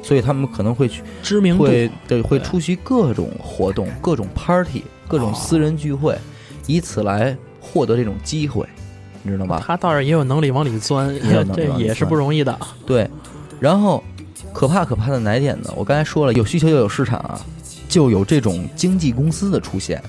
[0.02, 1.64] 所以他们可能会去知名度。
[1.64, 6.16] 会对会出席各种活动、各种 party、各种哦私人聚会，
[6.66, 8.66] 以此来获得这种机会，
[9.22, 9.62] 你知道吧？
[9.66, 12.58] 他倒是也有能力往里钻，也这也是不容易的。
[12.86, 13.08] 对，
[13.60, 14.02] 然后
[14.52, 15.70] 可怕可怕的哪一点呢？
[15.76, 17.40] 我刚才说了，有需求就有市场啊，
[17.88, 20.02] 就有这种经纪公司的出现，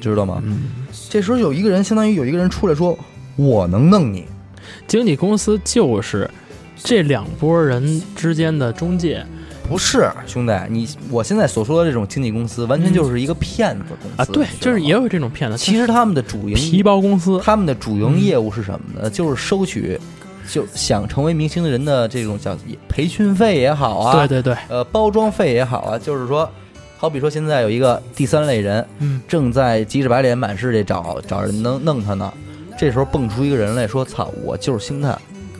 [0.00, 0.40] 知道吗？
[0.44, 0.70] 嗯，
[1.10, 2.98] 这时候有一个人，相当于有一个人出来说
[3.36, 4.24] ：“我能弄你。
[4.86, 6.30] 经纪公司就是
[6.76, 9.24] 这两拨人之间的中介”
[9.68, 14.96] 不是兄弟，你我现在所说的这种经纪公司，完全就是一个骗子公司啊，对，就是也有。
[15.02, 15.56] 有这种骗子。
[15.56, 19.10] 其实他们的主营皮包公司，他们的主营业务是什么呢？
[19.10, 20.00] 就是收取，
[20.48, 22.56] 就想成为明星的人的这种叫
[22.88, 26.50] 培训费也好啊，对对对，呃，包装费也好啊，就是说，
[26.96, 32.32] 好比说现在有一个第三类人嗯，正在急着白脸满世界找找人能弄他呢，
[32.78, 35.16] 这时候蹦出一个人来说：“操，我就是星探，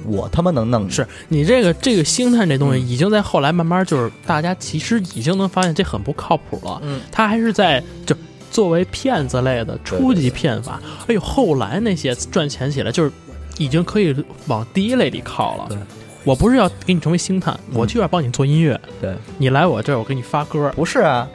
[0.09, 6.81] 我他妈能弄你。”是你这个这个星探这东西，嗯已经在后来慢慢就是大家其实已经能发现这很不靠谱了。
[6.83, 8.14] 嗯，他还是在就
[8.51, 10.81] 作为骗子类的初级骗法。
[11.07, 13.11] 哎呦，后来那些赚钱起来就是
[13.59, 14.14] 已经可以
[14.47, 15.79] 往第一类里靠了对。
[16.25, 18.81] 我不是要给你成为星探，我就要帮你做音乐。
[19.01, 20.73] 对，你来我这儿，我给你发歌。
[20.75, 21.29] 不是啊，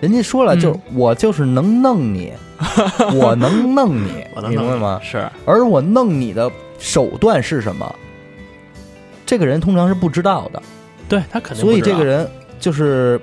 [0.00, 2.32] 人家说了，嗯就是我就是能弄你，
[3.14, 4.98] 我能弄你，我能弄明白吗？
[5.04, 7.94] 是，而我弄你的手段是什么？
[9.28, 10.62] 这个人通常是不知道的，
[11.06, 11.78] 对他肯定不知道。
[11.78, 12.26] 所以这个人
[12.58, 13.20] 就是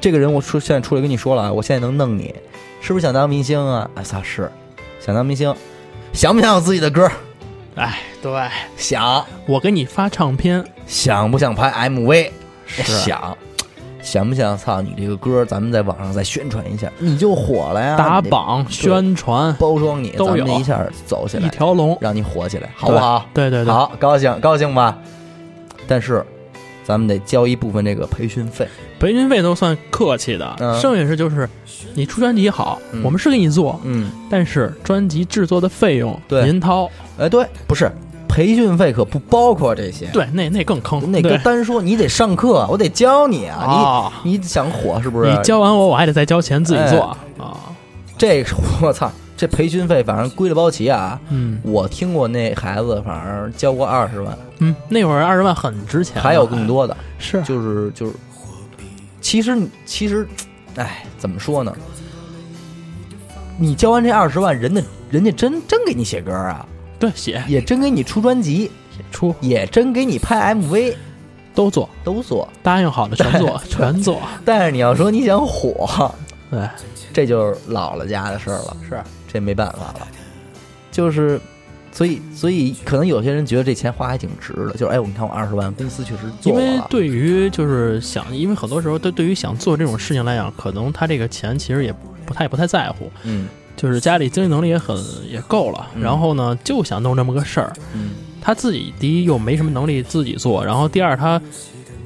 [0.00, 2.34] 这个人，我出现在出来跟你说了啊，我现在能弄你，
[2.80, 3.90] 是不是想当明星啊？
[3.96, 4.50] 哎操，是
[4.98, 5.54] 想当明星，
[6.14, 7.06] 想不想有自己的歌？
[7.74, 8.32] 哎，对
[8.78, 12.30] 想，我给你发唱片，想不想拍 MV？
[12.66, 13.36] 是想，
[14.02, 14.56] 想不想？
[14.56, 17.96] 操，你这个歌咱们在网上再宣传一下，你就火了呀！
[17.96, 21.96] 打榜、宣传，包装你，都有咱们一下走起来一，条龙。
[22.00, 23.24] 让你火起来，好不好？
[23.34, 24.98] 对对对，好，高兴高兴吧？
[25.86, 26.24] 但是
[26.84, 28.66] 咱们得交一部分这个培训费。
[28.98, 31.48] 培训费都算客气的，嗯剩下是就是
[31.94, 36.90] 你出专辑好，嗯我们是给你做，嗯，但是专辑制作的费用对您掏。
[37.18, 37.90] 哎，对，不是
[38.30, 41.10] 培训费可不包括这些。，对，那那更坑。
[41.10, 45.30] 那单说你得上课，我得教你啊，啊，你你想火是不是？
[45.30, 47.02] 你教完我，我还得再交钱自己做
[47.38, 47.56] 啊。
[48.16, 48.44] 这，
[48.80, 51.20] 我操，这培训费反正归了包齐啊。
[51.30, 58.12] 嗯我听过那孩子，反正交过二十万，嗯，那会儿二十万很值钱了，还有更多的，是就是就是，
[59.20, 60.28] 其实其实，
[60.76, 61.74] 哎，怎么说呢？
[63.58, 66.64] 你交完这二十万，人家人家真真给你写歌啊，
[67.00, 67.42] 对，写。
[67.48, 68.70] 也真给你出专辑，
[69.10, 69.34] 出。
[69.40, 70.94] 也真给你拍 MV，
[71.54, 72.48] 都做，都做。
[72.62, 74.20] 答应好的全做， 全做。
[74.44, 76.14] 但是你要说你想火，
[76.50, 76.68] 对，
[77.12, 79.02] 这就是姥姥家的事儿了，是。
[79.32, 80.06] 这没办法了。
[80.92, 81.40] 就是，
[81.92, 86.60] 所以所以可能有些人觉得这钱花还挺值的，就是哎，我你看我二十万，公司确实做了。
[86.60, 91.94] 因为，对于就是想，因为很多时候对对于想做这种事情来讲，可能他这个钱其实也
[92.26, 94.96] 不太不太在乎，嗯就是家里经济能力也很
[95.28, 96.02] 也够了，嗯。
[96.02, 97.72] 然后呢就想弄这么个事儿。
[97.94, 98.10] 嗯。
[98.42, 101.38] 他自己第一又没什么能力自己做，然后第二他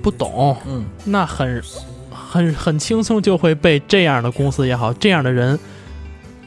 [0.03, 1.63] 不懂，嗯，那很
[2.11, 5.57] 很很轻松就会被这样的公司也好，这样的人，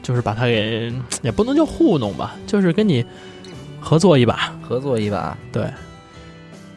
[0.02, 3.02] 就是把他给也不能叫糊弄吧，就是跟你
[3.80, 5.34] 合作一把，合作一把。
[5.50, 5.64] 对，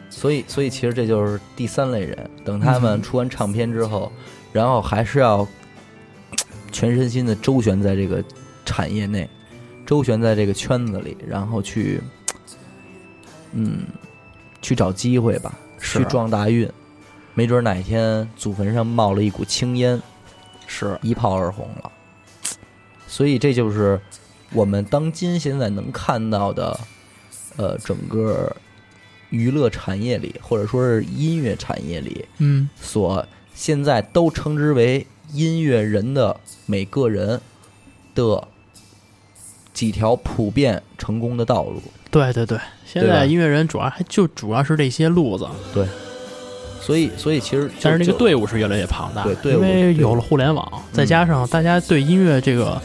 [0.08, 3.02] 所以所以其实这就是第三类人，等他们嗯。
[3.02, 4.10] 出完唱片之后，
[4.52, 5.46] 然后还是要
[6.72, 8.24] 全身心的周旋在这个
[8.64, 9.28] 产业内，
[9.86, 12.00] 周旋在这个圈子里，然后去，
[13.52, 13.84] 嗯，
[14.60, 16.68] 去找机会吧，去撞大运，
[17.34, 20.00] 没准哪天祖坟上冒了一股青烟，
[20.66, 20.98] 是。
[21.02, 21.92] 一炮而红了。
[23.06, 24.00] 所以这就是
[24.52, 26.80] 我们当今现在能看到的，
[27.56, 28.54] 呃，整个
[29.28, 37.40] 娱乐产业里，或者说是音乐产业里，嗯，所现在都称之为音乐人的每个人
[38.14, 38.48] 的
[39.72, 41.82] 几条普遍成功的道路。
[42.10, 45.86] 对对对，现在音乐人主要还就主要是这些路子，对。
[46.80, 52.82] 所以，所以其实但是那个队伍是越来越庞大，因为有了互联网，再加上大家对音乐这个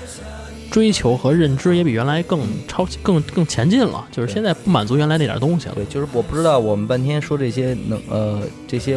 [0.70, 5.74] 追求和认知也比原来更超更更前进了，就是现在不满足原来那点东西了。
[5.74, 8.96] 对，就是我不知道我们半天说这些能呃这些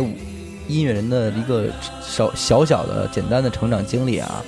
[0.71, 1.67] 音乐人的一个
[2.01, 4.43] 小小小的简单的成长经历啊，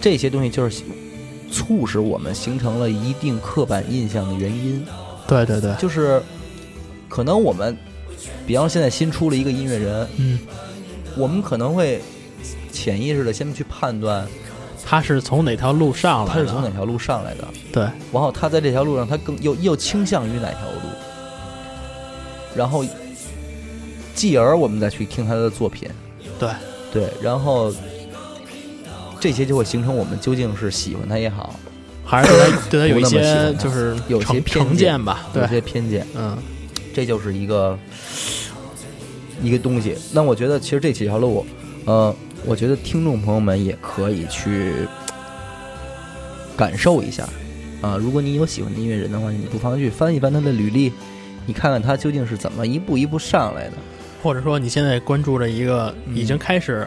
[0.00, 0.82] 这些东西就是
[1.50, 4.84] 促使我们形成了一定刻板印象的原因。
[5.26, 6.22] 对对对，就是
[7.08, 7.76] 可能我们，
[8.46, 10.38] 比方说现在新出了一个音乐人，嗯，
[11.16, 12.00] 我们可能会
[12.70, 14.26] 潜意识的先去判断
[14.84, 16.32] 他是从哪条路上来的？
[16.32, 20.88] 他是从哪条路上来的，对，然后他在这条路上他更又又倾向于哪条路，
[22.54, 22.84] 然后
[24.16, 25.88] 继而我们再去听他的作品，
[26.38, 26.48] 对
[26.92, 27.72] 对，然后
[29.20, 31.54] 这些就会形成我们究竟是喜欢他也好，
[32.04, 35.26] 还是对他对他有一不那么喜些欢他就是有些成偏见成见吧？
[35.34, 36.36] 有对，些偏见，嗯，
[36.94, 37.78] 这就是一个
[39.42, 39.94] 一个东西。
[40.12, 41.44] 那我觉得其实这几条路，
[41.84, 42.14] 呃，
[42.46, 44.72] 我觉得听众朋友们也可以去
[46.56, 47.28] 感受一下
[47.82, 50.90] 啊、如果你有喜欢的音乐人的话，你不妨去翻一翻他的履历，
[51.44, 53.74] 你看看他究竟是怎么一步一步上来的。
[54.26, 56.84] 或者说你现在关注着一个嗯已经开始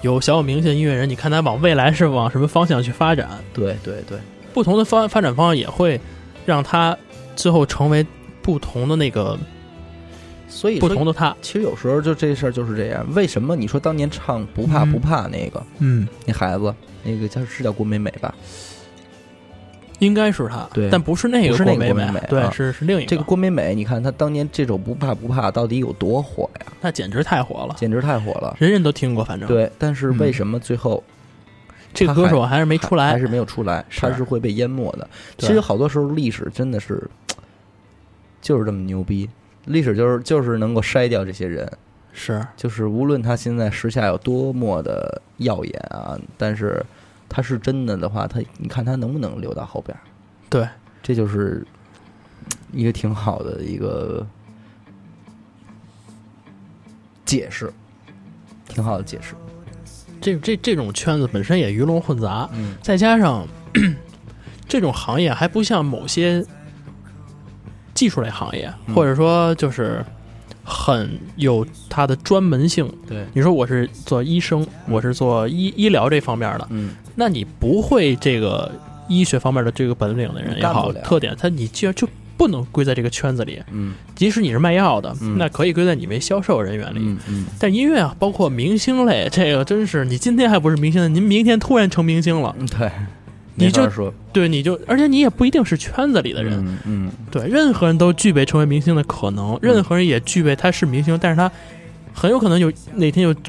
[0.00, 3.28] 有小有名气的音乐人，你看他往未来是往什么方向去发展？
[3.52, 4.16] 对对对，
[4.54, 6.00] 不同的方发展方向也会
[6.46, 6.96] 让他
[7.36, 8.06] 最后成为
[8.40, 9.38] 不同的那个
[10.48, 11.36] 所以不同的他。
[11.42, 13.06] 其实有时候就这事儿就是这样。
[13.14, 16.74] 为什么你说当年唱不怕嗯不怕那个、嗯，那孩子，
[17.04, 18.34] 那个叫是叫郭美美吧？
[20.00, 23.06] 应该是他，对但不是那不是那个郭美美美对，啊是是另一个。
[23.06, 26.66] 这个郭美美，你看她当年这首《不怕不怕》到底有多火呀？
[26.80, 28.56] 那简直太火了，简直太火了。
[28.60, 31.02] 人人都听过，反正对，但是嗯为什么最后
[31.92, 33.84] 这个歌手还是没出来，还是没有出来？
[33.88, 35.08] 是他是会被淹没的。
[35.38, 37.02] 其实好多时候历史真的是
[38.40, 39.28] 就是这么牛逼，
[39.64, 41.68] 历史就是就是能够筛掉这些人，
[42.12, 46.80] 是就是无论他现在时下有多么的耀眼啊，但是
[47.28, 50.00] 他是真的的话，他你看他能不能留到后边儿？
[50.48, 50.66] 对，
[51.02, 51.66] 这就是
[52.72, 54.26] 一个挺好的一个
[57.24, 57.72] 解释，
[58.68, 59.34] 挺好的解释。
[60.20, 63.46] 这这这种圈子本身也鱼龙混杂，嗯再加上
[64.66, 66.44] 这种行业还不像某些
[67.94, 70.04] 技术类行业，嗯或者说就是
[70.64, 72.92] 很有它的专门性。
[73.06, 78.70] 对，你说我是做医生，我是做医医疗这方面的，嗯那你不会这个
[79.08, 83.60] 医学方面的这个本领的人也好特点，他你既然就不能归在这个圈子里。
[83.72, 83.92] 嗯。
[84.14, 85.36] 即使你是卖药的，嗯。
[85.36, 86.98] 那可以归在你为销售人员里。
[87.00, 92.88] 嗯嗯，但音乐啊，包括明星类，这个真是你今天还不是明星，您明天突然成明星了，嗯对，
[93.56, 94.14] 你就说。
[94.32, 97.12] 对，你就而且你也不一定是圈子里的人，嗯嗯。
[97.32, 101.50] 对，任何人都具备成为明星的可能，任何人也具备他是明星，但是他
[102.14, 103.40] 很有可能有哪天就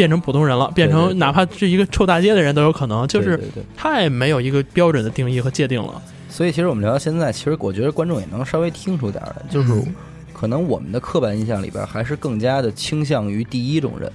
[0.00, 3.38] 变成普通人了，变成哪怕是一个臭大街的人都有可能，就是。
[3.76, 6.00] 太没有一个标准的定义和界定了。
[6.30, 9.94] 所以其实我们聊到现在，其实我觉得观众也能稍微听出点儿来，就是嗯
[10.32, 14.10] 可能我们的刻板印象里边还是更加的倾向于第一种人。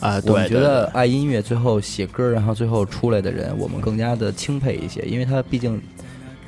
[0.00, 5.80] 啊，我对，对们觉得爱音乐，最后写歌，然后最后出来的人，我们更加的钦佩一些，因为他毕竟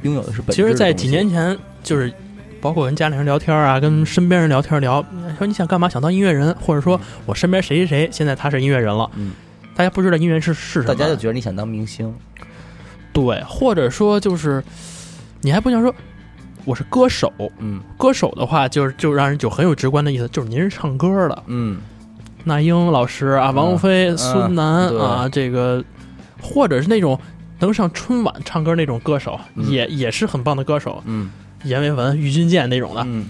[0.03, 2.13] 拥有的是本质其实，在几年前，就是
[2.61, 5.05] 包括跟家里人聊天啊，跟身边人聊天聊，
[5.39, 5.89] 说你想干嘛？
[5.89, 9.33] 想当音乐人，或者说我身边谁谁谁现在他是音乐人了，嗯，
[9.75, 12.15] 大家不知道音乐是是什么，大家就觉得你想当明星，
[13.13, 14.63] 对，或者说就是
[15.41, 15.95] 你还不想说
[16.65, 17.81] 我是歌手，嗯。
[17.97, 21.81] 歌手的话就是就让人就很有直观的意思，就是您是唱歌的，嗯。
[22.45, 24.19] 那英老师啊，王菲、嗯。
[24.19, 25.01] 孙楠对。
[25.01, 25.83] 啊，这个
[26.41, 27.19] 或者是那种
[27.59, 29.67] 能上春晚唱歌那种歌手，嗯。
[29.71, 31.31] 也也是很棒的歌手，嗯
[31.65, 33.03] 阎维文、郁钧剑那种的。
[33.07, 33.27] 嗯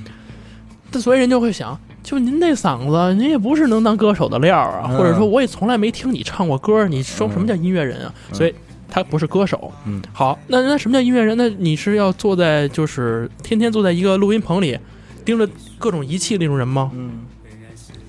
[0.92, 8.12] 但所以人就会想，就您那嗓子，您也不是能当歌手的料啊，嗯或者说我也从来没听你唱过歌，你说嗯什么叫音乐人啊？
[8.30, 8.52] 嗯所以
[8.88, 9.72] 他不是歌手。
[9.86, 11.36] 嗯好，那那什么叫音乐人？
[11.36, 14.76] 那你是要坐在就是天天坐在一个录音棚里，
[15.24, 16.90] 盯着各种仪器那种人吗？
[16.92, 17.20] 嗯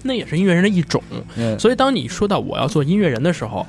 [0.01, 1.03] 那也是音乐人的一种。
[1.35, 3.63] 嗯，所以当你说到我要做音乐人的时候，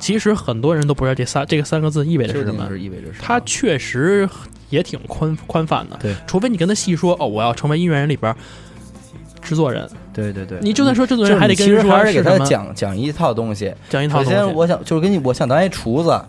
[0.00, 2.66] 其实很多人都不知道这三这个三个字意味着是什么。
[2.70, 3.18] 是意味着什么？
[3.20, 4.26] 它确实
[4.70, 6.14] 也挺宽宽泛的，对。
[6.26, 8.36] 除非你跟他细说哦，我要成为音乐人里边儿
[9.40, 13.72] 制作人，对对对，你就算说制作人，还得你其实跟人说还是给他讲讲一套东西。
[13.88, 14.30] 讲一套东西。
[14.30, 16.20] 首先，我想就是跟你，我想当一厨子，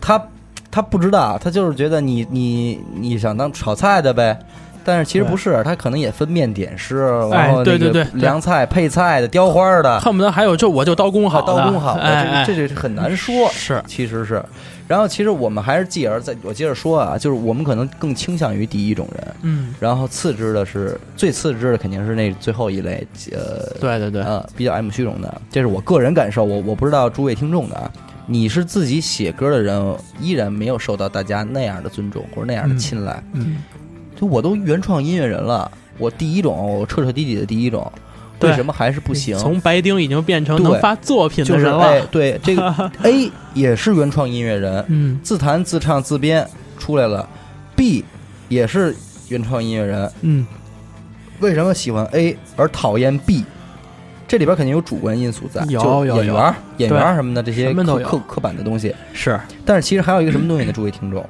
[0.00, 0.22] 他
[0.70, 4.38] 他不知道，他就是觉得你你你想当炒菜的呗。
[4.88, 7.00] 但是其实不是，他可能也分面点师，
[7.32, 8.20] 然后哎对对对对。
[8.20, 11.98] 凉菜配菜的、雕花的，恨不得还有就我就刀工好，刀工好
[12.46, 13.50] 这这这很难说。
[13.50, 13.82] 是。
[13.88, 14.40] 其实是，
[14.88, 27.90] 然后其实我们还是继而再我接着说啊，就是我们可能更倾向于第一种人，嗯，然后次之的是最次之的肯定是那最后一类，呃，对对对，呃，比较爱慕虚荣的，这是我个人感受，我我不知道诸位听众的啊。
[28.28, 33.22] 你是自己写歌的人，依然没有受到大家那样的尊重或者那样的嗯青睐。
[33.34, 33.58] 嗯，
[34.20, 38.02] 就我都原创音乐人了，我第一种，我彻彻底底的第一种，对
[38.40, 39.36] 为什么还是不行？
[39.38, 46.46] 从白丁已经变成对能发作品就是的人了，，哎对这个 A 也是原创音乐人，嗯自弹自唱自编
[46.78, 47.28] 出来了
[47.74, 48.04] ，B
[48.48, 48.94] 也是
[49.28, 50.46] 原创音乐人，嗯，
[51.40, 53.44] 为什么喜欢 A 而讨厌 B？
[54.28, 58.92] 这里边肯定有主观因素在，有演员、演员什么的这些刻刻板的东西。
[59.12, 60.72] 是但是其实还有一个什么东西呢？
[60.72, 61.24] 诸位听众，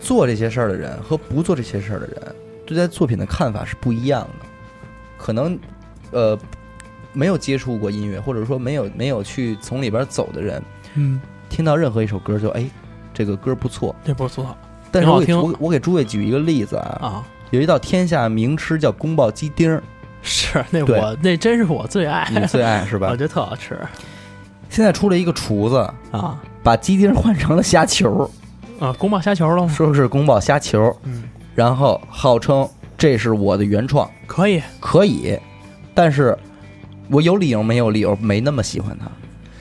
[0.00, 4.46] 做这些事儿的人和不做这些事儿的人，对待作品的看法是不一样的。
[5.18, 5.58] 可能
[6.14, 6.38] 呃
[7.12, 10.62] 没有接触过音乐，或者说没有没有去从里边走的人，
[10.94, 12.64] 嗯，听到任何一首歌就哎
[13.12, 13.94] 这个歌不错。
[14.04, 14.56] 这不错
[14.90, 19.82] 但是我给我我给诸位举一个例子啊，啊，有一道天下名吃叫宫保鸡丁儿，
[20.22, 23.16] 是那我那真是我最爱，你最爱是吧 我？
[23.16, 23.78] 觉得特好吃
[24.70, 25.76] 现在出了一个厨子，
[26.10, 28.28] 啊把鸡丁换成了虾球，
[28.80, 29.68] 啊，宫保虾球了吗？
[29.68, 31.24] 说是宫保虾球，嗯，
[31.54, 35.38] 然后号称这是我的原创，可以，可以，
[35.94, 36.36] 但是
[37.08, 39.06] 我有理由没有理由没那么喜欢它，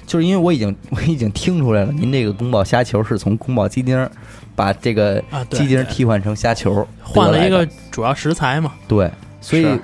[0.06, 4.12] 就是因为我已经 我已经听出来了，您这个宫保虾球是从宫保鸡丁儿
[4.56, 9.80] 把这个啊对鸡丁儿替换成虾球，换了一个主要食材嘛，对，所以是。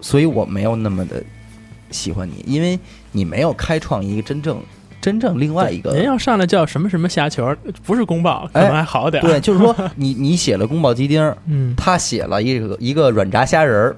[0.00, 1.22] 所以我没有那么的
[1.92, 2.76] 喜欢你，因为
[3.12, 4.60] 你没有开创一个真正
[5.00, 9.26] 真正另外一个人要上来叫什么什么虾球，不是宫保，可哎能还好点儿。
[9.26, 11.72] 对，就是说你 你写了宫保鸡丁儿，嗯。
[11.76, 13.96] 他写了一个一个软炸虾仁儿，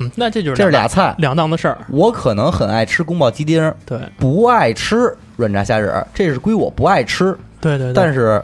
[0.00, 1.14] 嗯，那这就是这是两俩菜。
[1.18, 1.78] 两档的事儿。
[1.88, 7.94] 我可能很爱吃宫保鸡丁儿，对不爱吃软炸虾仁儿，这是归我不爱吃，对对对。
[7.94, 8.42] 但是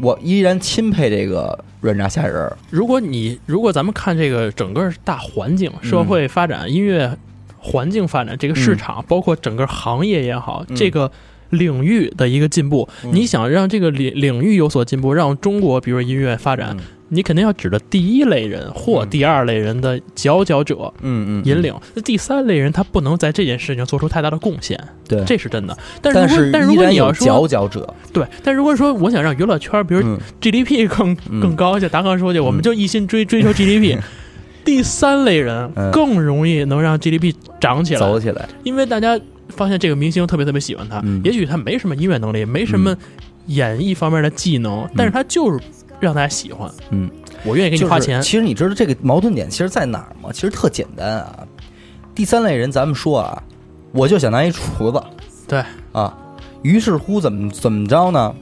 [0.00, 2.56] 我依然钦佩这个软炸虾仁儿。
[2.70, 7.16] 如果你如果咱们看这个整个大环境、社会发展、音乐
[7.58, 11.10] 环境发展，这个市场、包括整个行业也好，嗯这个
[11.50, 13.10] 领域的一个进步，嗯。
[13.12, 16.84] 你想让这个领领域有所进步，让中国比如说音乐发展，嗯。
[17.10, 19.08] 你肯定要指着第一类人或嗯。
[19.08, 20.92] 第二类人的佼佼者。
[21.00, 25.74] 嗯嗯，引领，那第三类人他不能在这件事情做出太大的贡献，对，这是真的。
[26.02, 30.18] 但是但如果你要说佼佼者，对，但如果说我想让娱乐圈，比如嗯。
[30.40, 31.40] GDP 更嗯。
[31.40, 33.96] 更高，一些达康说的，我们就一心追追求 GDP。
[34.62, 35.90] 第三类人嗯。
[35.90, 39.18] 更容易能让 GDP 涨起来，走起来，因为大家
[39.48, 42.96] 发现这个明星特别特别喜欢他，嗯也许他没什么音乐能力，没什么
[43.46, 45.58] 演艺方面的技能，但是他就是
[46.00, 46.70] 让大家喜欢。
[46.90, 47.10] 嗯，
[47.44, 48.20] 我愿意给你就是花钱。
[48.22, 50.30] 其实你知道这个矛盾点其实在哪儿吗？
[50.32, 51.46] 其实特简单啊。
[52.14, 53.42] 第三类人，咱们说啊，
[53.92, 55.02] 我就想当一厨子
[55.46, 56.16] 对，啊。
[56.62, 58.34] 于是乎，怎么怎么着呢？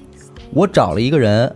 [0.53, 1.55] 我找了一个人，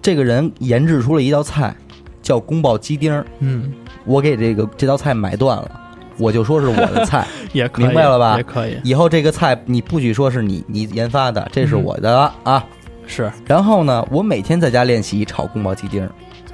[0.00, 1.74] 这个人研制出了一道菜，
[2.22, 3.26] 叫宫保鸡丁儿。
[3.40, 3.72] 嗯，
[4.04, 5.80] 我给这个这道菜买断了，
[6.18, 7.26] 我就说是我的菜。
[7.52, 12.64] 也可以，明白了吧也可以，以后这个菜你不许说是你你研发的，这是嗯我的了啊。
[13.06, 16.10] 是，然后呢，我每天在家练习炒宫保鸡丁儿。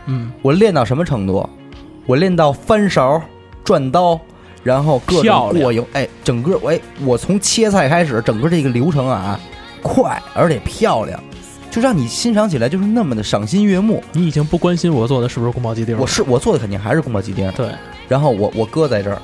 [0.07, 1.49] 嗯，我练到什么程度？
[2.07, 3.23] 我练到翻勺、
[3.65, 4.21] 转刀，
[4.63, 5.87] 然后各种过油。
[5.93, 9.41] 哎，整个哎，我从切菜开始，整个这个流程啊，
[9.83, 11.19] 快而且漂亮。
[11.71, 14.05] 就让你欣赏起来就是那么的赏心悦目。
[14.13, 17.69] 你已经不关心我做的是不是宫保鸡丁了，我是我做的肯定还是宫保鸡丁，对，
[18.09, 19.23] 然后我我搁在这儿，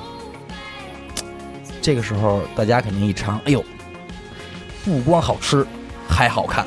[1.81, 3.63] 这个时候大家肯定一尝，哎呦，
[4.85, 5.65] 不光好吃，
[6.07, 6.65] 还好看，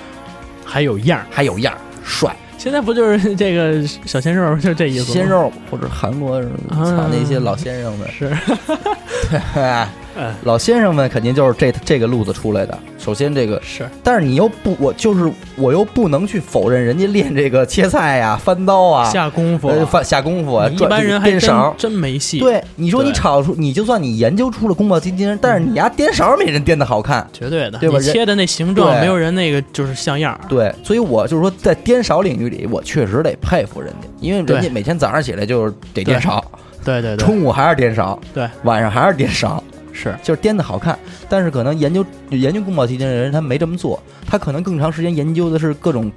[0.64, 1.26] 还有样儿。
[1.30, 2.34] 还有样儿，帅。
[2.58, 5.12] 现在不就是这个小鲜肉，就这意思吗？
[5.14, 8.32] 鲜肉或者韩国人，啊操那些老先生们，是，
[9.56, 12.78] 哎哎，老先生们肯定就是这这个路子出来的。
[12.98, 13.88] 首先这个，是。
[14.02, 21.74] 但是你又不，我就是我又不能去否认人家练这个切菜呀、翻刀啊、下功夫，呃翻下功夫啊，一般人还真颠勺。
[21.78, 27.26] 真没戏。，对，你说你炒出，你就算你研究出了宫保鸡丁，但是你丫颠勺没人颠的好看。
[27.32, 27.98] 绝对的，对吧？
[27.98, 30.40] 切的那形状，没有人那个就是像样儿。
[30.48, 36.44] 对，所以我就是说，在颠勺领域里，我确实得佩服人家，因为人家每天早上起来就是得颠勺，
[36.84, 40.98] 对对对，中午还是颠勺，对，晚上还是颠勺，是就是颠的好看。
[41.28, 46.10] 但是可能研究研究宫保鸡丁的人，他没这么做，他可能更长时间研究的是各种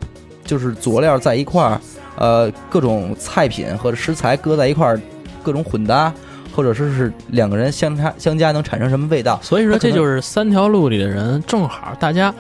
[0.44, 1.82] 就是佐料在一块儿，
[2.18, 5.00] 呃，各种菜品或者食材搁在一块儿，
[5.44, 6.14] 各种混搭，
[6.56, 9.40] 或者说是两个人相差相加能产生什么味道。
[9.42, 12.34] 所以说，这就是三条路里的人，正好大家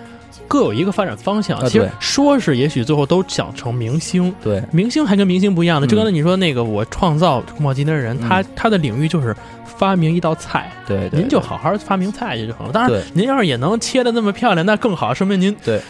[0.47, 1.57] 各有一个发展方向。
[1.59, 5.87] 啊其实说是，也许最后都想成明星，对，明星还跟明星不一样的。
[5.87, 5.89] 嗯。
[5.89, 8.27] 就刚才你说那个，我创造宫保鸡丁的人，嗯。
[8.27, 9.35] 他他的领域就是
[9.65, 12.71] 发明一道菜，对对，您就好好发明菜去就好了。
[12.71, 15.81] 当然，您要是也能切的那么漂亮，那更好，说明您对。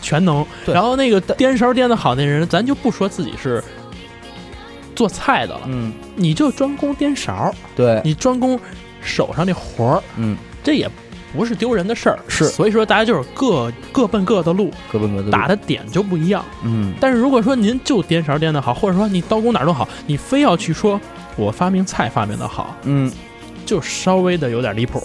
[0.00, 0.44] 全能。
[0.66, 3.62] 然后那个颠勺颠的好那人，咱就不说自己是
[4.96, 8.58] 做菜的了，嗯，你就专攻颠勺，对，你专攻
[9.00, 10.90] 手上那活儿，嗯，这也
[11.36, 12.18] 不是丢人的事儿。
[12.28, 16.44] 是所以说大家就是各各奔各的路，各奔各的路打的点就不一样。
[16.64, 21.00] 嗯，但是如果说您就颠勺颠的好，或者说你刀工哪儿都好，你非要去说
[21.36, 23.10] 我发明菜发明的好，嗯，
[23.64, 25.02] 就稍微的有点离谱。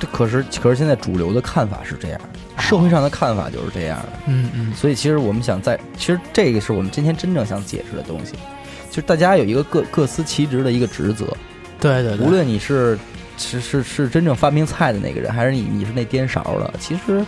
[0.00, 4.08] 这可是可是现在主流的看法是这样的，社会上的看法就是这样的。
[4.26, 8.32] 嗯嗯，所以其实我们想在，其实这个是我们今天真正想解释的东西，
[8.90, 11.26] 就是大家有一个各各司其职的一个职责，
[11.80, 12.98] 对对对，无论你是
[13.36, 17.24] 是是是真正发明菜的那个人，还是你你是那颠勺的，其实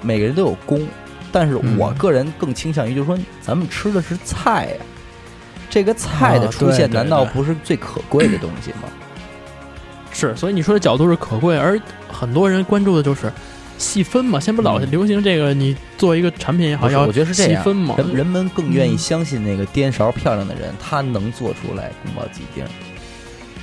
[0.00, 0.86] 每个人都有功，
[1.30, 4.84] 但是嗯我个人更倾向于就是说，咱们吃的是菜呀、
[5.68, 8.88] 这个菜的啊出现难道不是最可贵的东西吗？
[10.12, 11.78] 是，所以你说的角度是可贵，而
[12.08, 13.30] 很多人关注的就是
[13.76, 14.40] 细分嘛。
[14.40, 17.94] 现在不老嗯流行这个，你做一个产品也好，要我觉得是这样细分嘛。
[17.98, 22.64] 人人们更愿意嗯相信那个颠勺漂亮的人，他能做出来宫保鸡丁。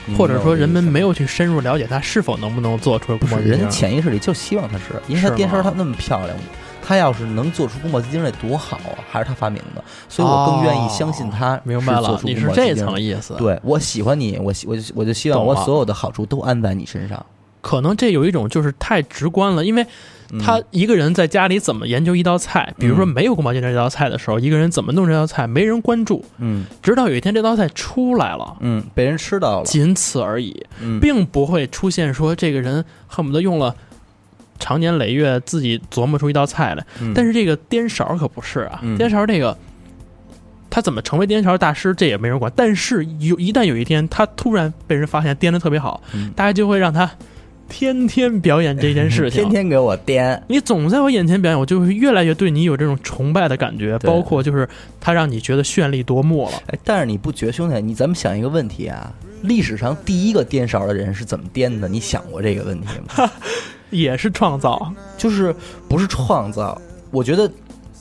[0.05, 3.69] 你或者说人们没有去深入了解它是否能不能做出宫保鸡丁不是人家。
[3.69, 6.37] 潜意识里就希望它是，因为他是吗颠勺他那么漂亮，
[6.81, 8.99] 它要是能做出宫保鸡丁那多好啊！
[9.09, 17.25] 还是他发明的，所以我更愿意相信他哦明白了，你是这层意思。，对我喜欢你，我希我就我就希望我所有的好处都安在你身上。
[17.61, 19.87] 可能这有一种就是太直观了，因为嗯
[20.39, 28.57] 他一个人在家里怎么研究一道菜，比如说嗯没有宫保鸡丁这道菜的时候，一个人怎么弄这道菜，没人关注，嗯直到有一天这道菜出来了。
[28.61, 33.75] 嗯，被人吃到了，仅此而已，嗯，并不会出现说这个人恨不得用了
[34.59, 36.85] 长年累月自己琢磨出一道菜来。
[37.01, 39.57] 嗯但是这个颠勺可不是啊，嗯颠勺这个
[40.69, 42.51] 他怎么成为颠勺大师，这也没人管。
[42.55, 47.07] 但是有一旦有一天他突然被人发现颠的特别好，嗯大家就会让他
[47.67, 54.67] 天天表演这件事情， 天天给我颠，你总在我眼前表演，我就会越来越对你有这种崇拜的感觉，包括就是
[54.99, 56.51] 他让你觉得绚丽夺目了。
[56.67, 59.11] 哎，但是你不觉得兄弟，你咱们想一个问题啊，
[59.41, 61.87] 历史上第一个颠勺的人是怎么颠的？
[61.87, 63.31] 你想过这个问题吗？
[63.89, 65.55] 也是创造，就是
[65.87, 66.79] 不是创造？
[67.11, 67.49] 我觉得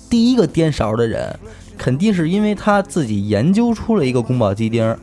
[0.09, 1.39] 第一个颠勺的人，
[1.77, 4.99] 肯定是因为他自己研究出了一个宫保鸡丁儿，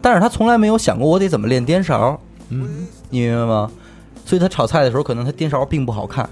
[0.00, 2.20] 但是他从来没有想过我得怎么练颠勺，
[2.50, 3.70] 嗯，你明白吗？
[4.24, 6.28] 所以他炒菜的时候，可能他颠勺并不好看，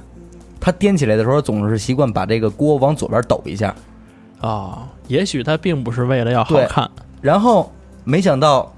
[0.59, 3.75] 他颠起来的时候总是习惯把这个锅往左边抖一下，
[4.41, 7.70] 啊、也许他并不是为了要好看，然后
[8.05, 8.73] 没想到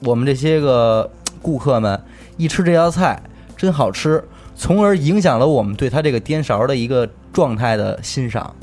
[0.00, 1.98] 我们这些个顾客们
[2.36, 3.20] 一吃这道菜
[3.56, 4.22] 真好吃，
[4.54, 8.54] 从而影响了我们对他这个颠勺的一个状态的欣赏。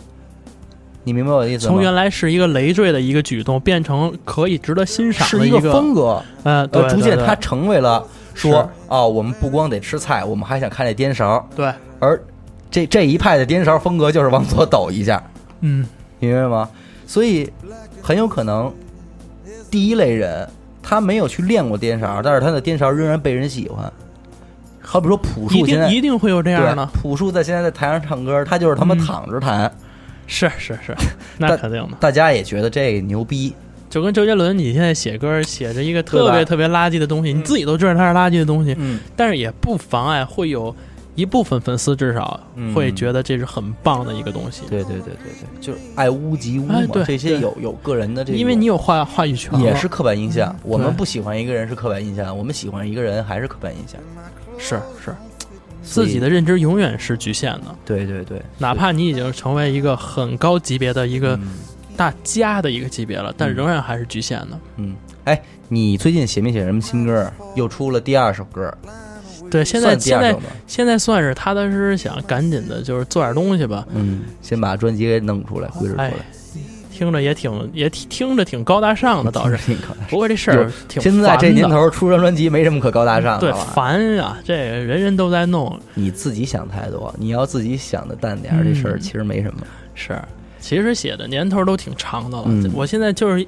[1.04, 1.72] 你明白我的意思吗？
[1.72, 8.04] 从原来是一个累赘的一个举动，变成可以值得欣赏的是一个风格，嗯，对呃，逐渐对它成为了
[8.36, 12.22] 说啊哦，我们不光得吃菜，我们还想看这颠勺，对，而
[12.70, 15.24] 这这一派的颠勺风格就是往左抖一下，
[15.62, 15.88] 嗯，
[16.20, 16.70] 明白吗？
[17.08, 17.50] 所以
[18.02, 18.72] 很有可能
[19.72, 20.48] 第一类人
[20.84, 23.92] 他没有去练过颠勺，但是他的颠勺仍然被人喜欢。
[24.82, 29.72] 好比说朴树现在定一定会有这样对的，朴树在现在在台上唱歌，他就是他妈嗯躺着弹，
[30.28, 30.96] 是是是，
[31.40, 31.98] 那肯定的。
[32.00, 33.56] 大家也觉得这个牛逼。
[33.96, 40.76] 就跟周杰伦，你现在写歌写着一个特别特别垃圾的东西，你自己都知道它是垃圾的东西，嗯，但是也不妨碍会有
[41.16, 42.38] 一部分粉丝至少
[42.76, 50.54] 会嗯觉得这是很棒的一个东西，对对对对对，就是爱屋及乌嘛，哎对这些有有个人的这个，因为你有话话语权了，也是刻板印象。
[50.62, 53.98] 我们不喜欢一个人是刻板印象，我们喜欢一个人还是刻板印象。
[54.58, 55.16] 是是
[55.82, 61.54] 自己的认知永远是局限的，对对对，哪怕你已经成为一个很高级别的一个嗯
[61.96, 64.60] 大家的一个级别了，但嗯仍然还是局限的。
[64.78, 67.32] 嗯，哎，你最近写没写什么新歌？
[67.56, 68.74] 又出了第二首歌，
[69.50, 70.36] 对，现在现在？
[70.68, 73.86] 现在算是踏踏实实想赶紧的，就是做点东西吧。
[73.94, 76.14] 嗯，先把专辑给弄出来，归置出来哎。
[76.92, 79.58] 听着也挺也挺听着挺高大上的，倒是。
[79.58, 83.64] 挺高大上不过这事儿挺现在这年头出张专辑没什么可高大上对的对。
[83.74, 89.60] 烦啊，这个人人都在弄，你自己想太多，你要自己想的淡点儿，这事儿嗯其实没什么。
[89.94, 90.18] 是，
[90.66, 92.46] 其实写的年头都挺长的了。
[92.48, 93.46] 嗯我现在就是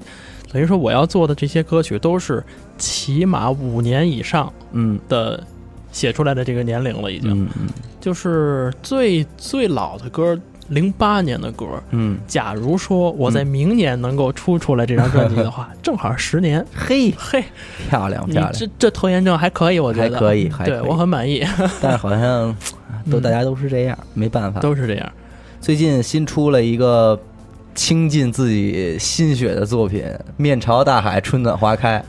[0.51, 2.43] 等于说我要做的这些歌曲都是
[2.77, 5.43] 起码五年以上嗯的
[5.91, 7.67] 写出来的这个年龄了，已经、嗯嗯
[7.99, 10.37] 就是最最老的歌，
[10.69, 11.65] 零八年的歌。
[11.89, 16.63] 嗯，假如说我在明年能够出出来这张专辑的话， 正好十年。
[16.71, 17.43] 嘿，嘿，
[17.89, 21.43] 漂亮漂亮，这这拖延症还可以，我觉得还可以还对我很满意，
[21.81, 22.55] 但是好像
[23.09, 24.59] 都嗯大家都是这样，没办法。
[24.59, 25.11] 都是这样。
[25.59, 27.19] 最近新出了一个
[27.75, 30.03] 倾尽自己心血的作品
[30.37, 32.03] 《面朝大海，春暖花开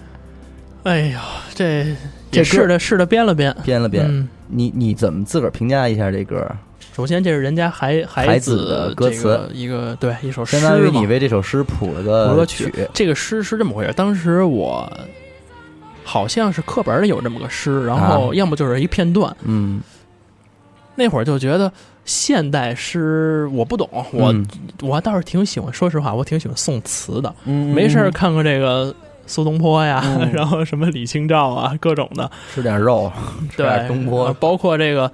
[0.84, 1.22] 哎呀，
[1.54, 1.84] 这
[2.30, 3.52] 这歌也是的，是的，编了编》，。
[3.64, 4.06] 编了编。
[4.06, 6.46] 嗯，你你怎么自个儿评价一下这歌？
[6.94, 12.72] 首先这是人家孩孩子歌这个一个对一首诗相当于你为这首诗谱了个谱了曲。
[12.92, 14.90] 这个诗是这么回事，当时我
[16.04, 19.36] 好像是课本里有这么个诗，然后啊要么就是一片段。
[19.42, 19.80] 嗯，
[20.94, 21.70] 那会儿就觉得
[22.08, 24.46] 现代诗我不懂，我、嗯
[24.80, 27.32] 我倒是挺喜欢，说实话，我挺喜欢宋词的。
[27.44, 28.94] 嗯没事儿看看这个
[29.26, 33.12] 苏东坡呀，嗯 然后什么李清照啊，各种的，吃点肉，
[33.50, 34.34] 吃对点，东呃坡。
[34.34, 35.12] 包括这个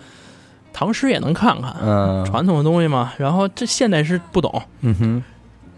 [0.73, 1.75] 唐诗也能看看。
[1.83, 5.23] 嗯，传统的东西嘛，然后这现代诗不懂，嗯哼，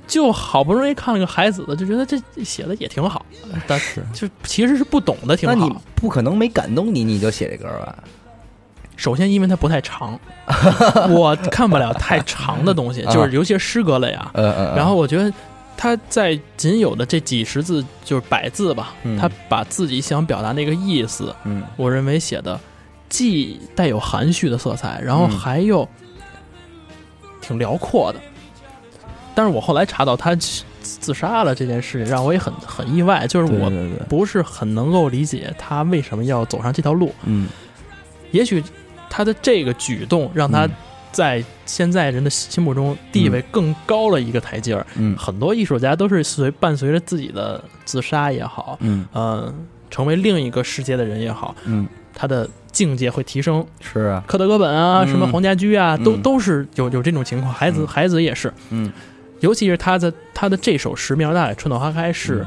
[0.07, 3.25] 就好不容易看了个孩子的，就觉得这写的也挺好，
[3.67, 4.05] 但是。
[4.13, 5.75] 就其实是不懂的挺好那你。
[5.95, 7.97] 不可能没感动你，你就写这歌吧？
[8.97, 10.19] 首先，因为它不太长，
[11.11, 14.31] 我看不了太长的东西，啊就是尤其是诗歌类啊。
[14.35, 14.75] 嗯嗯。
[14.75, 15.33] 然后我觉得
[15.77, 22.59] 他在仅有的这几十字，就是百字吧，嗯他把自己想表达那个意思，嗯我认为写的
[23.09, 25.87] 既带有含蓄的色彩，然后嗯还有
[27.41, 28.21] 挺辽阔的。
[29.35, 33.71] 但是我后来查到他自自杀了这件事情，让我也很很意外，就是我
[34.09, 37.15] 不是很能够理解他为什么要走上这条路。
[37.25, 37.47] 嗯
[38.33, 38.63] 也许
[39.09, 40.71] 他的这个举动让他嗯。
[41.13, 44.87] 在现在人的心目中地位更高了一个台阶儿。
[44.97, 45.17] 嗯。
[45.17, 49.07] 很多艺术家都是随伴随着自己的自杀也好，嗯。
[49.13, 49.55] 呃、
[49.91, 53.67] 成为另一个世界的人也好，嗯，他的境界会提升。
[53.81, 55.09] 是啊，科德·戈本啊，嗯。
[55.09, 56.21] 什么黄家驹啊，都嗯。
[56.21, 57.51] 都是有有这种情况。
[57.51, 57.87] 孩子嗯。
[57.87, 58.93] 孩子也是，嗯。
[59.41, 62.45] 尤其是他的他的这首诗《面朝大海，春暖花开》是，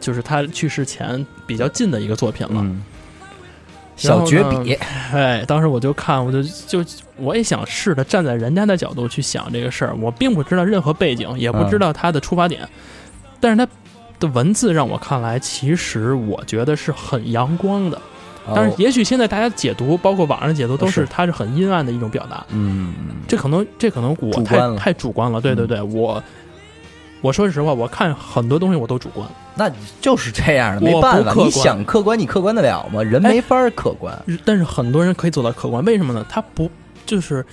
[0.00, 2.64] 就是他去世前比较近的一个作品了。
[4.02, 4.78] 嗯，小绝笔，
[5.12, 6.84] 哎，当时我就看，我就就
[7.16, 9.94] 我也想试着站在人家的角度去想这个事儿。
[10.00, 12.68] 我并不知道任何背景，也不知道他的出发点，
[13.40, 13.66] 但是他
[14.18, 18.00] 的文字让我看来，其实我觉得是很阳光的。
[18.54, 22.44] 但是哦也许现在大家解读，包括网上解读，都是是它是很阴暗的一种表达。
[22.48, 22.92] 嗯，
[23.28, 25.40] 这可能这可能我太太主观了。
[25.40, 26.20] 对对嗯对，我
[27.22, 29.26] 我说实话，我看很多东西我都主观。
[29.54, 29.70] 那
[30.00, 33.02] 就是这样的，没办法，你想客观，你客观得了吗？
[33.02, 34.14] 人没法客观。
[34.44, 36.26] 但是很多人可以做到客观，为什么呢？
[36.28, 36.70] 他不
[37.06, 37.44] 就是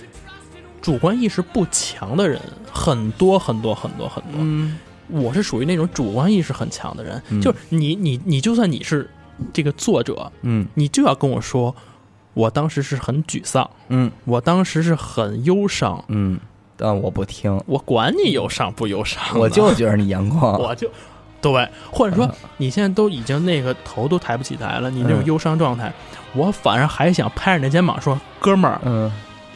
[0.82, 2.40] 主观意识不强的人
[2.70, 4.32] 很多很多很多很多。
[4.36, 4.76] 嗯
[5.12, 9.10] 我是属于那种主观意识很强的人，嗯就是你你你就算你是
[9.52, 11.74] 这个作者，嗯你就要跟我说，
[12.32, 16.38] 我当时是很沮丧，嗯我当时是很忧伤，嗯，
[16.80, 20.58] 但我不听，我管你忧伤不忧伤，我就觉得你阳光。
[20.58, 20.90] 我就。
[21.42, 25.90] 对，或者说嗯你现在都已经那个头都抬不起来了，你那种嗯忧伤状态，
[26.34, 29.10] 我反而还想拍着你的肩膀说：“哥们儿，嗯，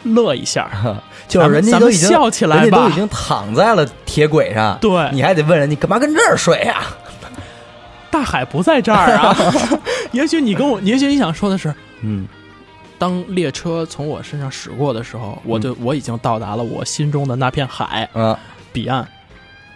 [0.05, 0.71] 乐一下，
[1.29, 6.85] 就是人家都已经笑起来吧人家都已经躺在了铁轨上，对，你还得问人你干嘛跟这儿睡呀？
[8.11, 9.37] 大海不在这儿啊。
[10.13, 12.27] 也许你跟我，也许你想说的是，嗯
[13.05, 18.35] 当列车从我身上驶过的时候，我就我已经到达了我心中的那片海嗯
[18.73, 19.07] 彼岸。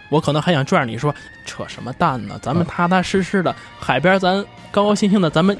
[0.09, 1.13] 我可能还想拽着你说，
[1.45, 2.39] 扯什么淡呢？
[2.41, 5.55] 咱们踏踏实实的海边，咱高高兴兴的，咱们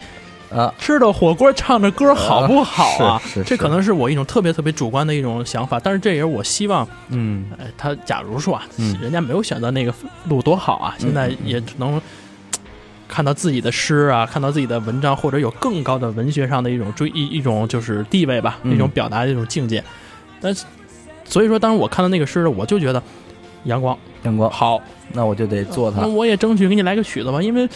[0.52, 3.22] 啊，吃着火锅，唱着歌，好不好啊？
[3.46, 7.46] 这可能是我一种特别特别主观的一种想法，但是这也是我希望，嗯。
[7.60, 8.98] 呃，他假如说啊，嗯。
[9.00, 9.94] 人家没有选择那个
[10.28, 12.02] 路多好啊，现在也只能
[13.10, 18.74] 看到自己的诗啊，看到自己的文章，或者有更高的文学上的一种追一一种就是地位吧，嗯。
[18.74, 19.84] 一种表达的一种境界。
[20.40, 20.64] 但是
[21.26, 23.02] 所以说，当时我看到那个诗，我就觉得
[23.66, 23.98] 阳光。
[24.24, 24.82] 阳光，好，
[25.12, 26.02] 那我就得做它。
[26.02, 26.08] 那。
[26.08, 27.68] 我也争取给你来个曲子吧，因为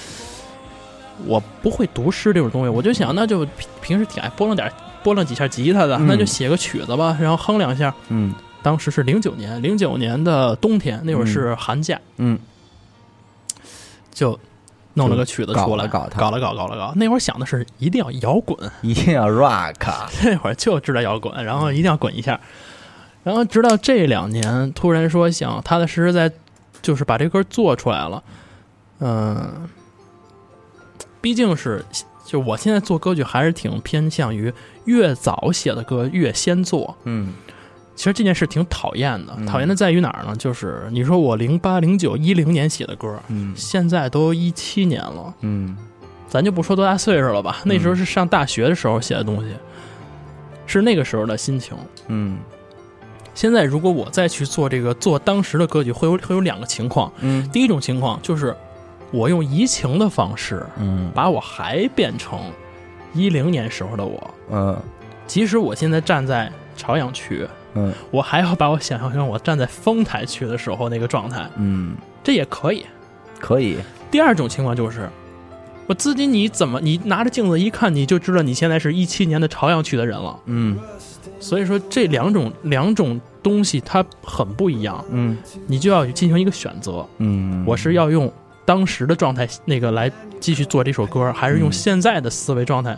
[1.25, 4.71] 我不会读诗这种东西，我就想那就平平时挺爱拨弄点
[5.03, 6.07] 拨弄几下吉他的，嗯。
[6.07, 7.93] 那就写个曲子吧，然后哼两下。
[8.09, 8.33] 嗯。
[8.61, 12.39] 当时是零九年，零九年的冬天，那会儿是寒假，嗯。
[14.13, 14.39] 就
[14.95, 16.93] 弄了个曲子出来，搞了搞它搞了搞，搞了搞。
[16.95, 19.73] 那会儿想的是一定要摇滚，一定要 rock。
[20.23, 22.39] 那会儿就知道摇滚，然后一定要滚一下。
[23.23, 26.31] 然后直到这两年，突然说想踏踏实实在，
[26.81, 28.23] 就是把这歌做出来了。
[28.99, 29.69] 嗯，
[31.21, 31.85] 毕竟是，
[32.25, 34.53] 就我现在做歌曲还是挺偏向于
[34.85, 36.95] 越早写的歌越先做。
[37.05, 37.33] 嗯
[37.95, 40.35] 其实这件事挺讨厌的嗯，讨厌的在于哪儿呢？
[40.35, 43.53] 就是你说我零八、零九、一零年写的歌，嗯。
[43.55, 45.77] 现在都一七年了，嗯。
[46.27, 49.53] 咱就不说多大岁数了吧，那时候是上大学的时候写的东西，
[50.65, 51.77] 是那个时候的心情。
[52.07, 52.39] 嗯。
[53.35, 57.11] 现在如果我再去做这个做当时的歌曲，会有会有两个情况。
[57.19, 57.47] 嗯。
[57.51, 58.55] 第一种情况就是
[59.11, 61.11] 我用移情的方式，嗯。
[61.13, 62.39] 把我还变成
[63.13, 64.81] 一零年时候的我，嗯。
[65.27, 72.85] 即使我现在站在朝阳区，嗯我还要把我想象成我站在丰台区的时候那个状态，嗯，这也可以。
[73.39, 73.77] 可以。
[74.09, 75.09] 第二种情况就是，
[75.87, 80.39] 我自己你怎么你拿着镜子一看，你就知道你现在是一七年的朝阳区的人了。
[80.45, 80.77] 嗯
[81.39, 87.05] 所以说这两种两种东西它很不一样，嗯你就要进行一个选择。
[87.17, 88.31] 嗯，我是要用
[88.63, 90.09] 当时的状态那个来
[90.39, 92.97] 继续做这首歌，还是用嗯现在的思维状态？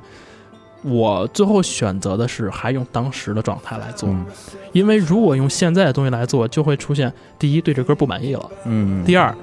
[0.85, 4.25] 我最后选择的是还用当时的状态来做，嗯。
[4.71, 9.03] 因为如果用现在的东西来做，就会出现第一对这歌不满意了，嗯。
[9.03, 9.35] 第二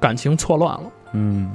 [0.00, 0.82] 感情错乱了。
[1.12, 1.50] 嗯。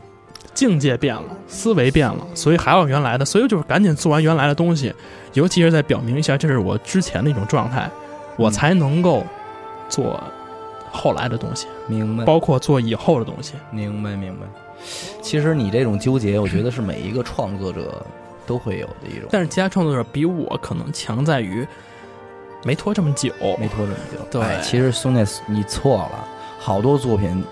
[0.53, 4.93] 境界变了，思维变了，所以还要原来的，所以就是赶紧做完原来的东西，
[5.33, 7.89] 尤其是在表明一下这是我之前的一种状态，
[8.37, 9.21] 我才能够
[9.89, 10.17] 做
[10.89, 12.23] 后来的东西，明白。
[12.23, 13.55] 包括做以后的东西。
[13.69, 14.45] 明白明白。
[15.21, 18.05] 其实你这种纠结，我觉得是每一个创作者
[18.45, 19.29] 都会有的一种。
[19.31, 21.67] 但是其他创作者比我可能强在于
[22.63, 24.19] 没拖这么久，没拖这么久。
[24.31, 24.41] 对。
[24.41, 26.27] 哎其实兄弟你错了，
[26.59, 27.43] 好多作品，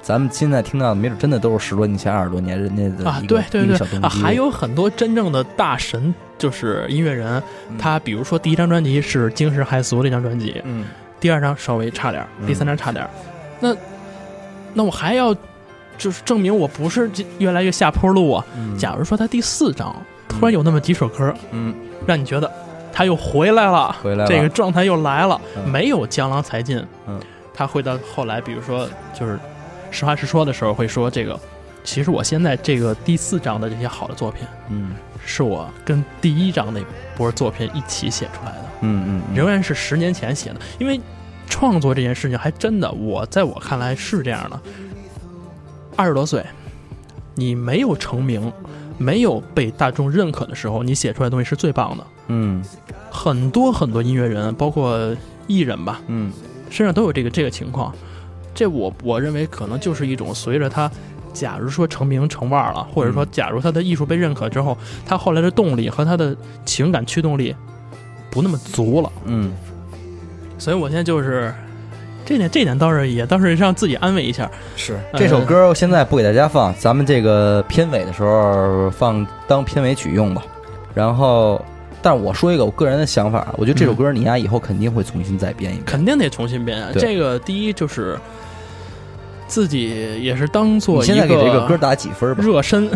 [0.00, 4.00] 咱们现在听到的，没准真的都是十多年前、二十多年人家的啊，对对对。
[4.00, 7.78] 啊，还有很多真正的大神，就是音乐人，嗯。
[7.78, 10.84] 他比如说第一张专辑是《惊世骇俗》这张专辑，嗯。
[11.18, 13.10] 第二张稍微差点第三张差点儿，
[13.58, 13.74] 那
[14.74, 15.34] 那我还要
[15.96, 18.44] 就是证明我不是这越来越下坡路啊。
[18.56, 18.76] 嗯。
[18.76, 19.96] 假如说他第四张
[20.38, 21.74] 突然有那么几首歌，嗯
[22.06, 22.50] 让你觉得
[22.92, 27.20] 他又回来了，回来了这个状态又来了，嗯没有江郎才尽，嗯，
[27.52, 29.38] 他会到后来，比如说就是
[29.90, 31.38] 实话实说的时候会说这个。
[31.82, 34.92] 其实我现在这个第四章的这些好的作品，嗯
[35.24, 36.80] 是我跟第一章那
[37.16, 38.64] 波作品一起写出来的。
[38.80, 41.00] 嗯嗯嗯仍然是十年前写的，因为
[41.46, 44.60] 创作这件事情还真的，我在我看来是这样的。
[45.94, 46.44] 二十多岁，
[47.34, 48.50] 你没有成名，
[48.98, 52.06] 没有被大众认可的时候，你写出来的东西是最棒的。
[52.28, 52.62] 嗯
[53.10, 55.14] 很多很多音乐人，包括
[55.46, 56.32] 艺人吧，嗯
[56.70, 57.94] 身上都有这个这个情况。
[58.54, 60.90] 这我我认为可能就是一种随着他，
[61.32, 67.54] 假如说成名成腕了，或者说嗯假如他的艺术被认可之后，他后来的动力和他的情感驱动力
[68.30, 69.12] 不那么足了。
[69.26, 69.52] 嗯
[70.56, 71.52] 所以我现在就是
[72.24, 74.50] 这点，这点倒是也倒是让自己安慰一下。
[74.76, 80.42] 是呃这首歌现在不给大家放，咱们这个片尾的时候放当片尾曲用吧。
[80.94, 81.60] 然后，
[82.00, 85.84] 但是我说一个我个人的想法，我觉得这首歌你丫以后肯定会重新再编一遍。
[85.84, 86.90] 肯定得重新编啊。
[86.94, 88.16] 这个第一就是
[89.46, 92.42] 自己也是当做现在给这个歌打几分吧？
[92.42, 92.88] 热身，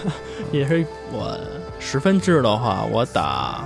[0.50, 1.38] 也是我
[1.78, 3.64] 十分制的话，我打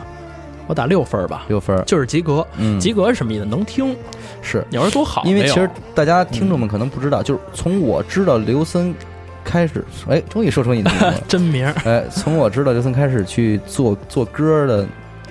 [0.71, 2.47] 我打六分吧，六分，就是及格。
[2.57, 3.45] 嗯，及格是什么意思？
[3.45, 3.97] 能听。
[4.41, 8.95] 是你要是多好，因为其实大家听众们可能不知道，就是从我知道刘森
[9.43, 11.21] 开始，哎，终于说出你的名字了。
[11.27, 14.87] 真名儿哎，从我知道刘森开始去做做歌的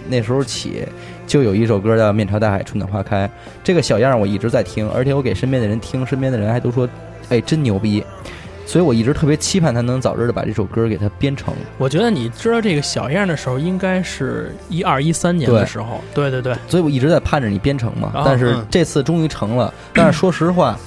[0.10, 0.86] 那时候起，
[1.26, 3.26] 就有一首歌叫《面朝大海，春暖花开》。
[3.64, 6.86] 这个小样儿我一直在听，而且我给身边的人听，身边的人还都说，
[7.30, 8.04] 哎，真牛逼。
[8.70, 11.52] 所以我一直特别期盼他能早日的把这首歌给他编成。
[11.80, 16.00] 我觉得你知道这个小样的时候，应该是一二一三年的时候。
[16.14, 18.12] 对对对，所以我一直在盼着你编成嘛。
[18.14, 19.74] 哦但是嗯这次终于成了。
[19.92, 20.78] 但是说实话，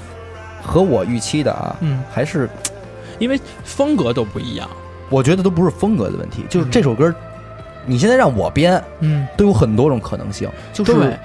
[0.62, 2.48] 和我预期的啊，嗯，还是
[3.18, 4.70] 因为风格都不一样。
[5.10, 7.12] 我觉得都不是风格的问题，就是这首歌，
[7.84, 10.48] 你现在让我编，嗯，都有很多种可能性。
[10.72, 11.18] 就是对，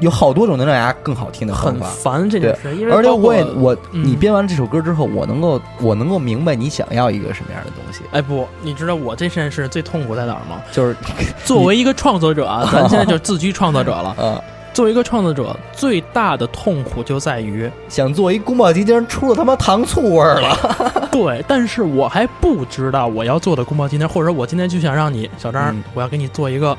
[0.00, 1.86] 有好多种能让大家更好听的方很法。
[1.86, 10.60] 烦这件事，因为而且包括我也我嗯你编完这首歌之后，我能够我能够明白你想要一个什么样的东西，哎不，你知道我这件事最痛苦在哪儿吗？
[10.72, 10.96] 就是
[11.44, 14.14] 作为一个创作者啊， 咱现在就自居创作者了。
[14.18, 14.42] 呃，
[14.74, 21.08] 作为一个创作者，最大的痛苦就在于， 想做一宫保鸡丁，出了他妈糖醋味儿了。
[21.10, 26.76] 对，但是我还不知道我要做的宫保鸡丁，或者我今天就想让你小张，嗯我要给你做一个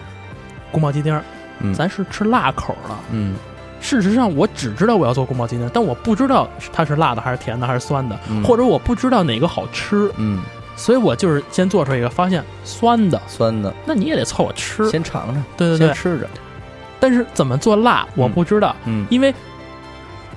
[0.72, 1.20] 宫保鸡丁，
[1.60, 2.95] 嗯咱是吃辣口的。
[3.12, 3.36] 嗯
[3.80, 10.41] 事实上，我只知道我要做宫保鸡丁，但我不知道它是辣的还是甜的还是酸的，嗯或者我不知道哪个好吃，嗯，
[10.76, 14.89] 所以我就是先做出一个，发现酸的，酸的，那你也得凑合吃。
[14.89, 16.28] 先尝尝，对对对，先吃着。
[16.99, 19.32] 但是怎么做辣我不知道，嗯因为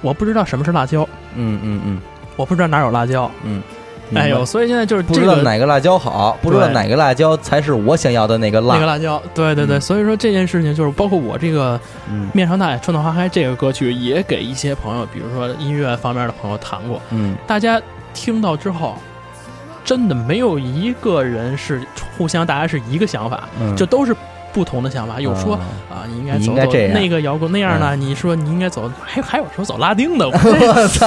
[0.03, 2.01] 我不知道什么是辣椒，嗯嗯嗯
[2.37, 3.31] 我不知道哪有辣椒。
[3.43, 3.63] 嗯，
[4.15, 8.75] 哎呦，所以现在就是不知道哪个辣椒好，不知道哪个辣椒才是我想要的那个辣。
[8.75, 9.81] 那个辣椒，对对对，嗯。
[9.81, 11.77] 所以说这件事情就是包括我这个
[12.11, 12.29] 《嗯。
[12.35, 17.37] 面朝大海，春暖花开》这个歌曲，也给一些朋友，比如说音乐方面的朋友谈过，嗯。
[17.47, 17.81] 大家
[18.13, 18.97] 听到之后，
[19.85, 21.83] 真的没有一个人是
[22.17, 24.15] 互相大家是一个想法，嗯，就都是
[24.53, 25.21] 不同的想法。
[25.21, 31.07] 有说啊啊，你应该走走那个摇滚那样的，你说你应该走，还还有说走拉丁的， 我这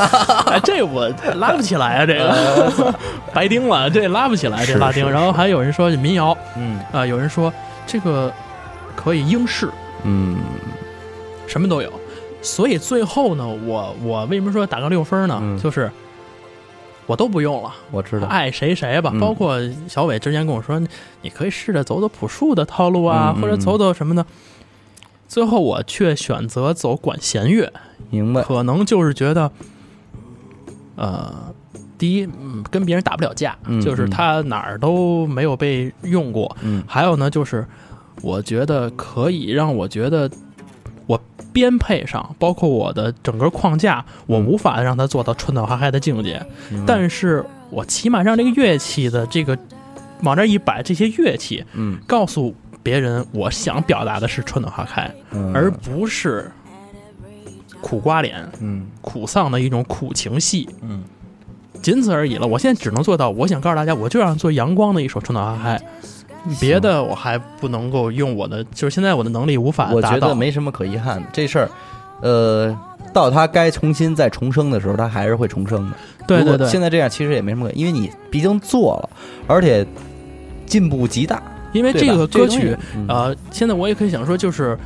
[0.51, 2.93] 哎这我拉不起来啊，这个。
[3.33, 5.09] 白丁了，这拉不起来这拉丁。
[5.09, 6.79] 然后还有人说民谣嗯。
[6.91, 7.51] 啊，有人说
[7.85, 8.31] 这个
[8.95, 9.69] 可以英式，
[10.03, 10.37] 嗯。
[11.47, 11.91] 什么都有。
[12.41, 15.37] 所以最后呢，我我为什么说打个六分呢？
[15.41, 15.59] 嗯。
[15.59, 15.91] 就是
[17.05, 18.27] 我都不用了，我知道。
[18.27, 19.11] 爱谁谁吧。
[19.13, 20.79] 嗯包括小伟之前跟我说，
[21.21, 24.25] 你可以试着走走朴树的套路啊，或者走走什么的。
[25.27, 27.71] 最后我却选择走管弦乐，
[28.09, 28.41] 明白。
[28.43, 29.51] 可能就是觉得，
[30.95, 31.33] 呃，
[31.97, 36.55] 第一，嗯，跟别人打不了架，嗯就是嗯他哪儿都没有被用过。
[36.61, 37.65] 嗯还有呢，就是
[38.21, 40.29] 我觉得可以让我觉得
[41.05, 41.19] 我
[41.51, 46.43] 编配上，包括我的整个框架，我无法让它做到春暖花开的境界，
[46.85, 49.57] 但是我起码让这个乐器的这个
[50.21, 51.97] 往这一摆，这些乐器嗯。
[52.07, 55.53] 告诉别人，我想表达的是春暖花开，嗯。
[55.53, 56.51] 而不是
[57.81, 58.87] 苦瓜脸、嗯。
[59.01, 60.69] 苦丧的一种苦情戏。
[60.81, 61.03] 嗯。
[61.81, 62.47] 仅此而已了。
[62.47, 65.77] 我现在只能做到，我想告诉大家，我就要做阳光的一首《春暖花开》，
[66.59, 70.19] 别的我还不能够用我的，就是现在我的能力无法达到我觉。
[70.19, 71.27] 得没什么可遗憾的。
[71.31, 71.69] 这事儿，
[72.21, 72.77] 呃，
[73.13, 75.95] 到他该重新再重生的时候，他还是会重生的。
[76.27, 79.09] 对对对，现在这样其实也没什么可，因为你毕竟做了，
[79.47, 79.85] 而且
[80.65, 81.41] 进步极大。
[81.71, 82.77] 因为这个歌曲，，
[83.07, 84.77] 呃，现在我也可以想说，就是，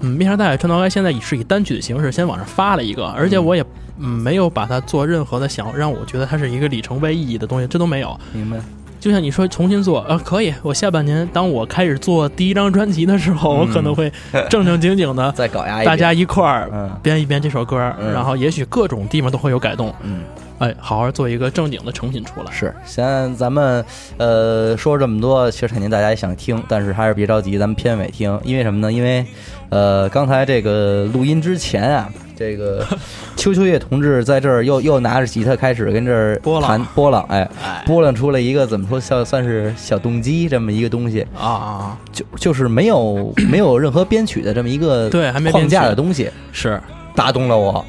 [0.00, 3.64] 嗯，《面朝大海，春暖花开》现在是以单曲的形式先往上发了一个，而且我也。
[3.98, 8.18] 嗯，没有把它做任何的想让我觉得它是一个里程碑意义的东西，这都没有。
[8.32, 8.56] 明白。
[9.02, 10.54] 就像你说重新做，呃，可以。
[10.62, 14.08] 我下半年当我开始做第一张专辑的时候，嗯我可能会
[14.48, 20.20] 正正经经的 再搞压一大家一块儿嗯编一编这首歌，嗯然后也许各种地方都会有改动，嗯
[20.60, 22.52] 哎，好好做一个正经的成品出来。
[22.52, 22.72] 是。
[22.84, 23.84] 现在咱们
[24.18, 28.92] 呃说这么多，其实肯定大家也想听，但是还是别着急，咱们片尾听，因为什么呢？
[28.92, 29.26] 因为
[29.72, 32.08] 呃刚才这个录音之前啊。
[32.34, 32.84] 这个
[33.36, 36.68] 邱秋叶同志在这儿又又拿着吉他开始跟这儿拨浪。
[36.68, 46.80] 弹拨浪，哎，哎，拨浪出了一个怎么说算算是小动机这么一个东西，啊啊，就就是没有没有任何编曲的这么一个对，还没框架的东西，是。
[47.14, 47.84] 打动了我。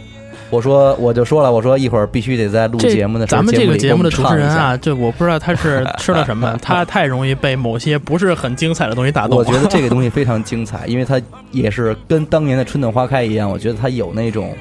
[0.54, 9.36] 我说我就说了，我说一会儿必须得在录节目的时候，咱们这个节目的主持人啊，这我不知道他是吃了什么， 他太容易被某些不是很精彩的东西打动。
[9.36, 14.56] 我觉得这个东西非常精彩，因为它也是跟当年的春暖花开一样，我觉得它有那种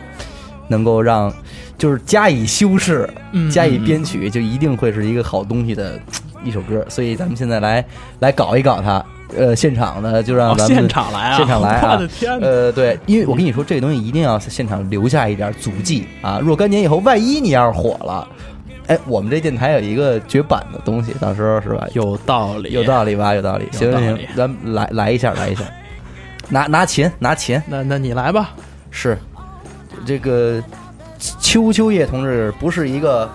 [0.68, 1.30] 能够让
[1.76, 6.00] 就是加以修饰、嗯加以编曲，就一定会是一个好东西的
[6.42, 6.82] 一首歌。
[6.88, 7.84] 所以咱们现在来
[8.20, 9.04] 来搞一搞它，
[9.36, 12.46] 呃，现场呢就让哦咱们现场来啊，现场来啊 我的天哪！
[12.46, 16.38] 呃，对，因为我跟你说，这个东西一定要在现场留下一点足迹啊！
[16.42, 18.26] 若干年以后，万一你要是火了，
[18.86, 21.86] 哎，我们这电台有一个绝版的东西，到时候是吧？
[21.94, 23.34] 有道理，有道理吧？
[23.34, 23.66] 有道理。
[23.72, 25.62] 行行咱们来来一下，来一下，
[26.48, 28.50] 拿拿琴，拿琴，那那你来吧，
[28.90, 29.16] 是
[30.04, 30.62] 这个
[31.40, 33.30] 秋秋叶同志不是一个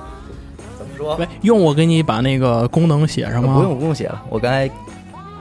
[0.77, 1.15] 怎么说？
[1.15, 3.55] 喂，用我给你把那个功能写上吗？
[3.55, 4.69] 不用不用写了，我刚才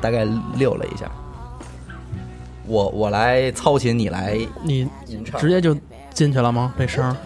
[0.00, 1.10] 大概溜了一下。
[2.66, 5.76] 我我来操琴，你来你吟唱，直接就
[6.12, 6.74] 进去了吗？
[6.76, 7.16] 这声儿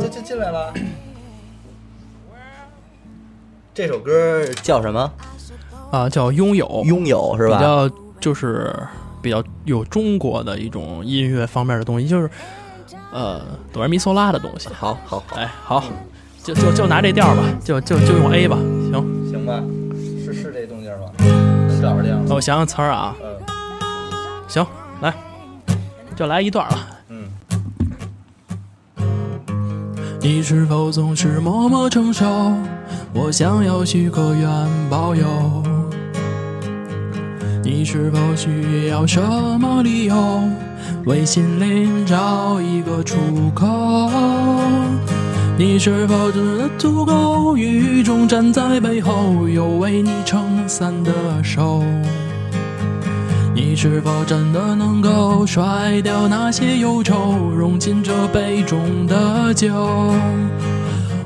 [0.00, 0.72] 就就进来了。
[3.74, 5.12] 这首歌叫什么？
[5.90, 7.58] 啊，叫拥有，拥有是吧？
[7.58, 8.72] 比较就是
[9.20, 12.30] 比较有中国的一种音乐方面的东西，就是
[13.12, 14.68] 呃哆来咪嗦拉的东西。
[14.68, 15.82] 好好好，哎，好，
[16.42, 19.28] 就就就拿这调儿吧，就就就用 A 吧，行。
[19.28, 19.60] 行吧？
[22.28, 23.26] 我想想词儿啊，嗯。
[24.48, 24.66] 行，
[25.00, 25.14] 来，
[26.14, 26.78] 就来一段了。
[27.08, 27.28] 嗯。
[30.20, 32.26] 你是否总是默默承受？
[33.12, 34.50] 我想要许个愿
[34.90, 35.26] 保佑。
[37.62, 40.42] 你是否需要什么理由？
[41.04, 43.16] 为心灵找一个出
[43.54, 44.10] 口？
[45.58, 51.10] 你是否真的足够雨中站在背后，有为你撑伞的
[51.42, 51.82] 手？
[53.54, 60.12] 你是否真的能够甩掉那些忧愁，融进这杯中的酒？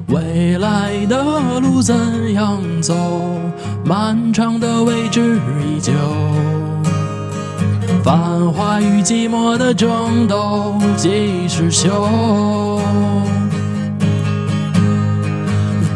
[0.06, 2.94] 未来的路怎样走？
[3.84, 5.92] 漫长的未知依旧。
[8.04, 12.80] 繁华与寂寞的争斗几时休？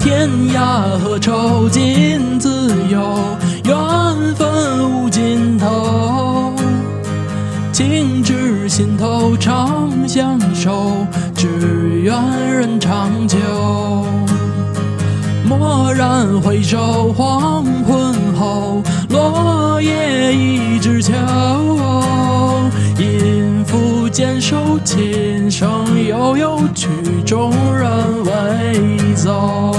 [0.05, 3.01] 天涯何愁尽自由，
[3.65, 6.53] 缘分无尽头。
[7.73, 11.49] 情至心头常相守，只
[12.03, 12.15] 愿
[12.53, 13.39] 人长久。
[15.49, 21.15] 蓦然回首，黄昏后，落叶一枝秋。
[24.15, 26.89] 坚守，琴声悠悠，曲
[27.27, 29.75] 终人未走。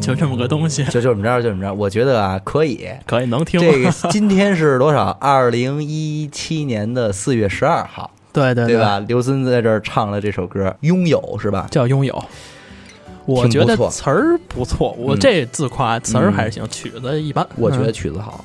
[0.00, 1.74] 就这么个东西，就就这么着，就这么着。
[1.74, 3.58] 我觉得啊，可以，可以能听。
[3.60, 5.08] 这个今天是多少？
[5.20, 9.00] 二零一七年的四月十二号， 对对对吧？
[9.08, 11.66] 刘森在这儿唱了这首歌《拥有》，是吧？
[11.72, 12.14] 叫《拥有》。
[13.26, 17.44] 我觉得词儿不错，我这自夸词儿还是行，曲子一般。
[17.56, 18.44] 我觉得曲子好，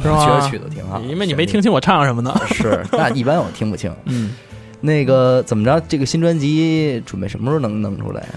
[0.00, 0.26] 是吧？
[0.26, 2.34] 觉得曲子挺好，因为你没听清我唱什么呢？
[2.48, 3.92] 是，那一般我听不清。
[4.06, 4.32] 嗯，
[4.80, 5.80] 那个怎么着？
[5.88, 8.28] 这个新专辑准备什么时候能弄出来呀？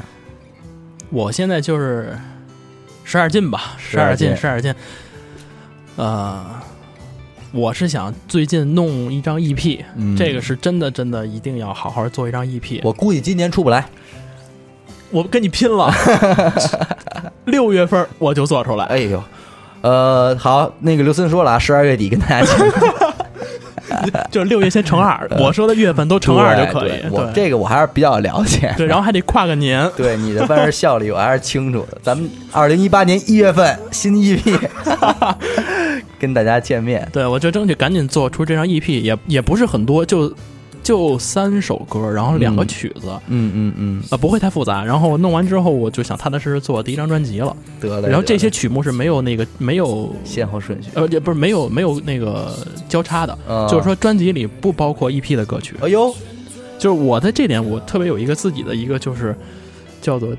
[1.09, 2.17] 我现在就是
[3.03, 4.73] 十二进吧，十二进，十二进。
[5.97, 6.45] 呃，
[7.51, 9.83] 我是想最近弄一张 EP，
[10.17, 12.79] 这个是真的，真的一定要好好做一张 EP。
[12.83, 13.85] 我估计今年出不来。
[15.09, 15.93] 我跟你拼了！
[17.43, 18.85] 六月份我就做出来。
[18.85, 19.21] 哎呦，
[19.81, 22.55] 呃，好，那个刘森说了啊，十二月底跟大家见。
[24.31, 26.91] 就是六月先乘二，我说的月份都乘二就可以。
[27.11, 28.73] 我这个我还是比较了解。
[28.77, 29.87] 对，然后还得跨个年。
[29.97, 31.97] 对，你的办事效率我还是清楚的。
[32.01, 34.57] 咱们二零一八年一月份新 EP
[36.17, 37.05] 跟大家见面。
[37.11, 40.33] 对，我就争取赶紧做出这张 EP，也也不是很多，就。
[40.83, 44.83] 就三首歌，然后两个曲子，嗯嗯嗯，啊，不会太复杂。
[44.83, 47.55] 然后弄完之后，我就想踏踏实实做第一张专辑了。
[47.79, 48.09] 得了。
[48.09, 52.51] 然后这些曲目是没有那个没有先后顺序，呃，也不是没有没有那个
[52.89, 53.37] 交叉的，
[53.69, 55.75] 就是说专辑里不包括 EP 的歌曲。
[55.81, 56.11] 哎呦，
[56.79, 59.35] 就是我在这点我特别有一个自己的一个就是
[60.01, 60.35] 叫做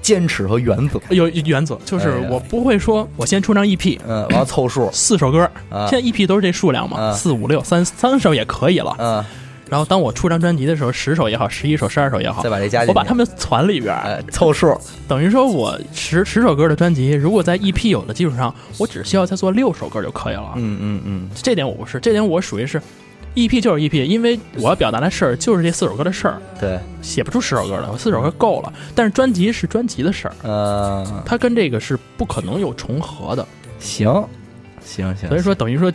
[0.00, 5.50] 坚持和原则，有原则就是我不会说我先出张 EP，嗯，完了凑数四首歌，
[5.88, 9.24] 现在 EP 都是这数量嘛，四五六三三首也可以了，嗯。
[9.70, 13.94] 然后当我出张专辑的时候，十首也好，十一首、十二首也好，再把这加进我把他们攒里边，
[14.30, 20.52] 凑数，等于说我十十首歌的专辑，如果在 EP 有的基础上，我只需要再做六首歌就可以了。
[20.56, 22.80] 嗯嗯嗯，这点我不是，这点我属于是
[23.34, 26.40] EP 就是 EP，因为我要表达的事儿就是这四首歌的事儿。
[26.60, 28.72] 对，写不出十首歌来，我四首歌够了。
[28.94, 33.44] 但是专辑是专辑的事儿，呃，它跟这个是不可能有重合的。
[33.80, 34.06] 行，
[34.84, 35.90] 行行，所以说等于说。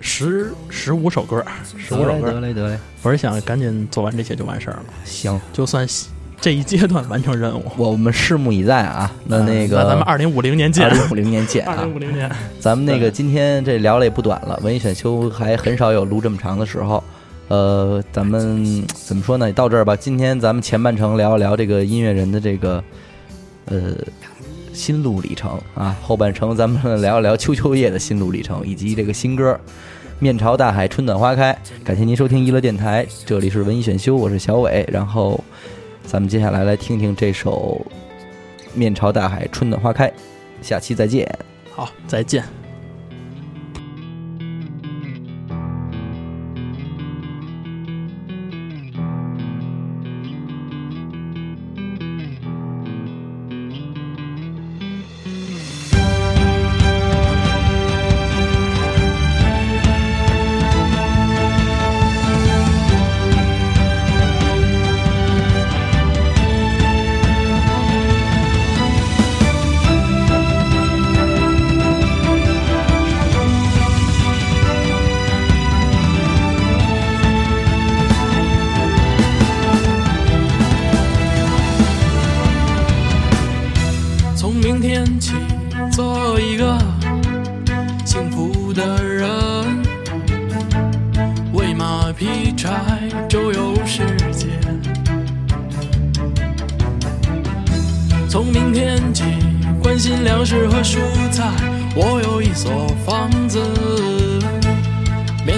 [0.00, 1.44] 十十五首歌，
[1.76, 2.78] 十五首歌，得嘞得嘞！
[3.02, 4.84] 我是想赶紧做完这些就完事儿了。
[5.04, 5.86] 行，就算
[6.40, 9.12] 这一阶段完成任务，我们拭目以待啊。
[9.26, 11.74] 那那个，那咱们二零五零年见，二零五零年见啊！
[11.76, 17.02] 二零五零年， 咱们那个今天这聊了也不短了，文艺选修还很少有录这么长的时候。
[17.48, 19.52] 呃，咱们怎么说呢？
[19.52, 19.96] 到这儿吧。
[19.96, 22.82] 今天咱们前半程聊一聊这个音乐人的这个
[23.64, 23.92] 呃
[24.80, 29.60] 心路历程啊，后半程咱们聊一聊秋秋叶的心路历程，以及这个新歌。
[30.18, 31.56] 面朝大海，春暖花开。
[31.84, 34.88] 感谢您收听娱乐电台，这里是文艺选修，我是小伟。
[34.90, 35.42] 然后，
[36.06, 37.84] 咱们接下来来听听这首
[38.78, 40.08] 《面朝大海，春暖花开》。
[40.62, 41.30] 下期再见。
[41.70, 42.59] 好，再见。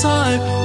[0.00, 0.59] 从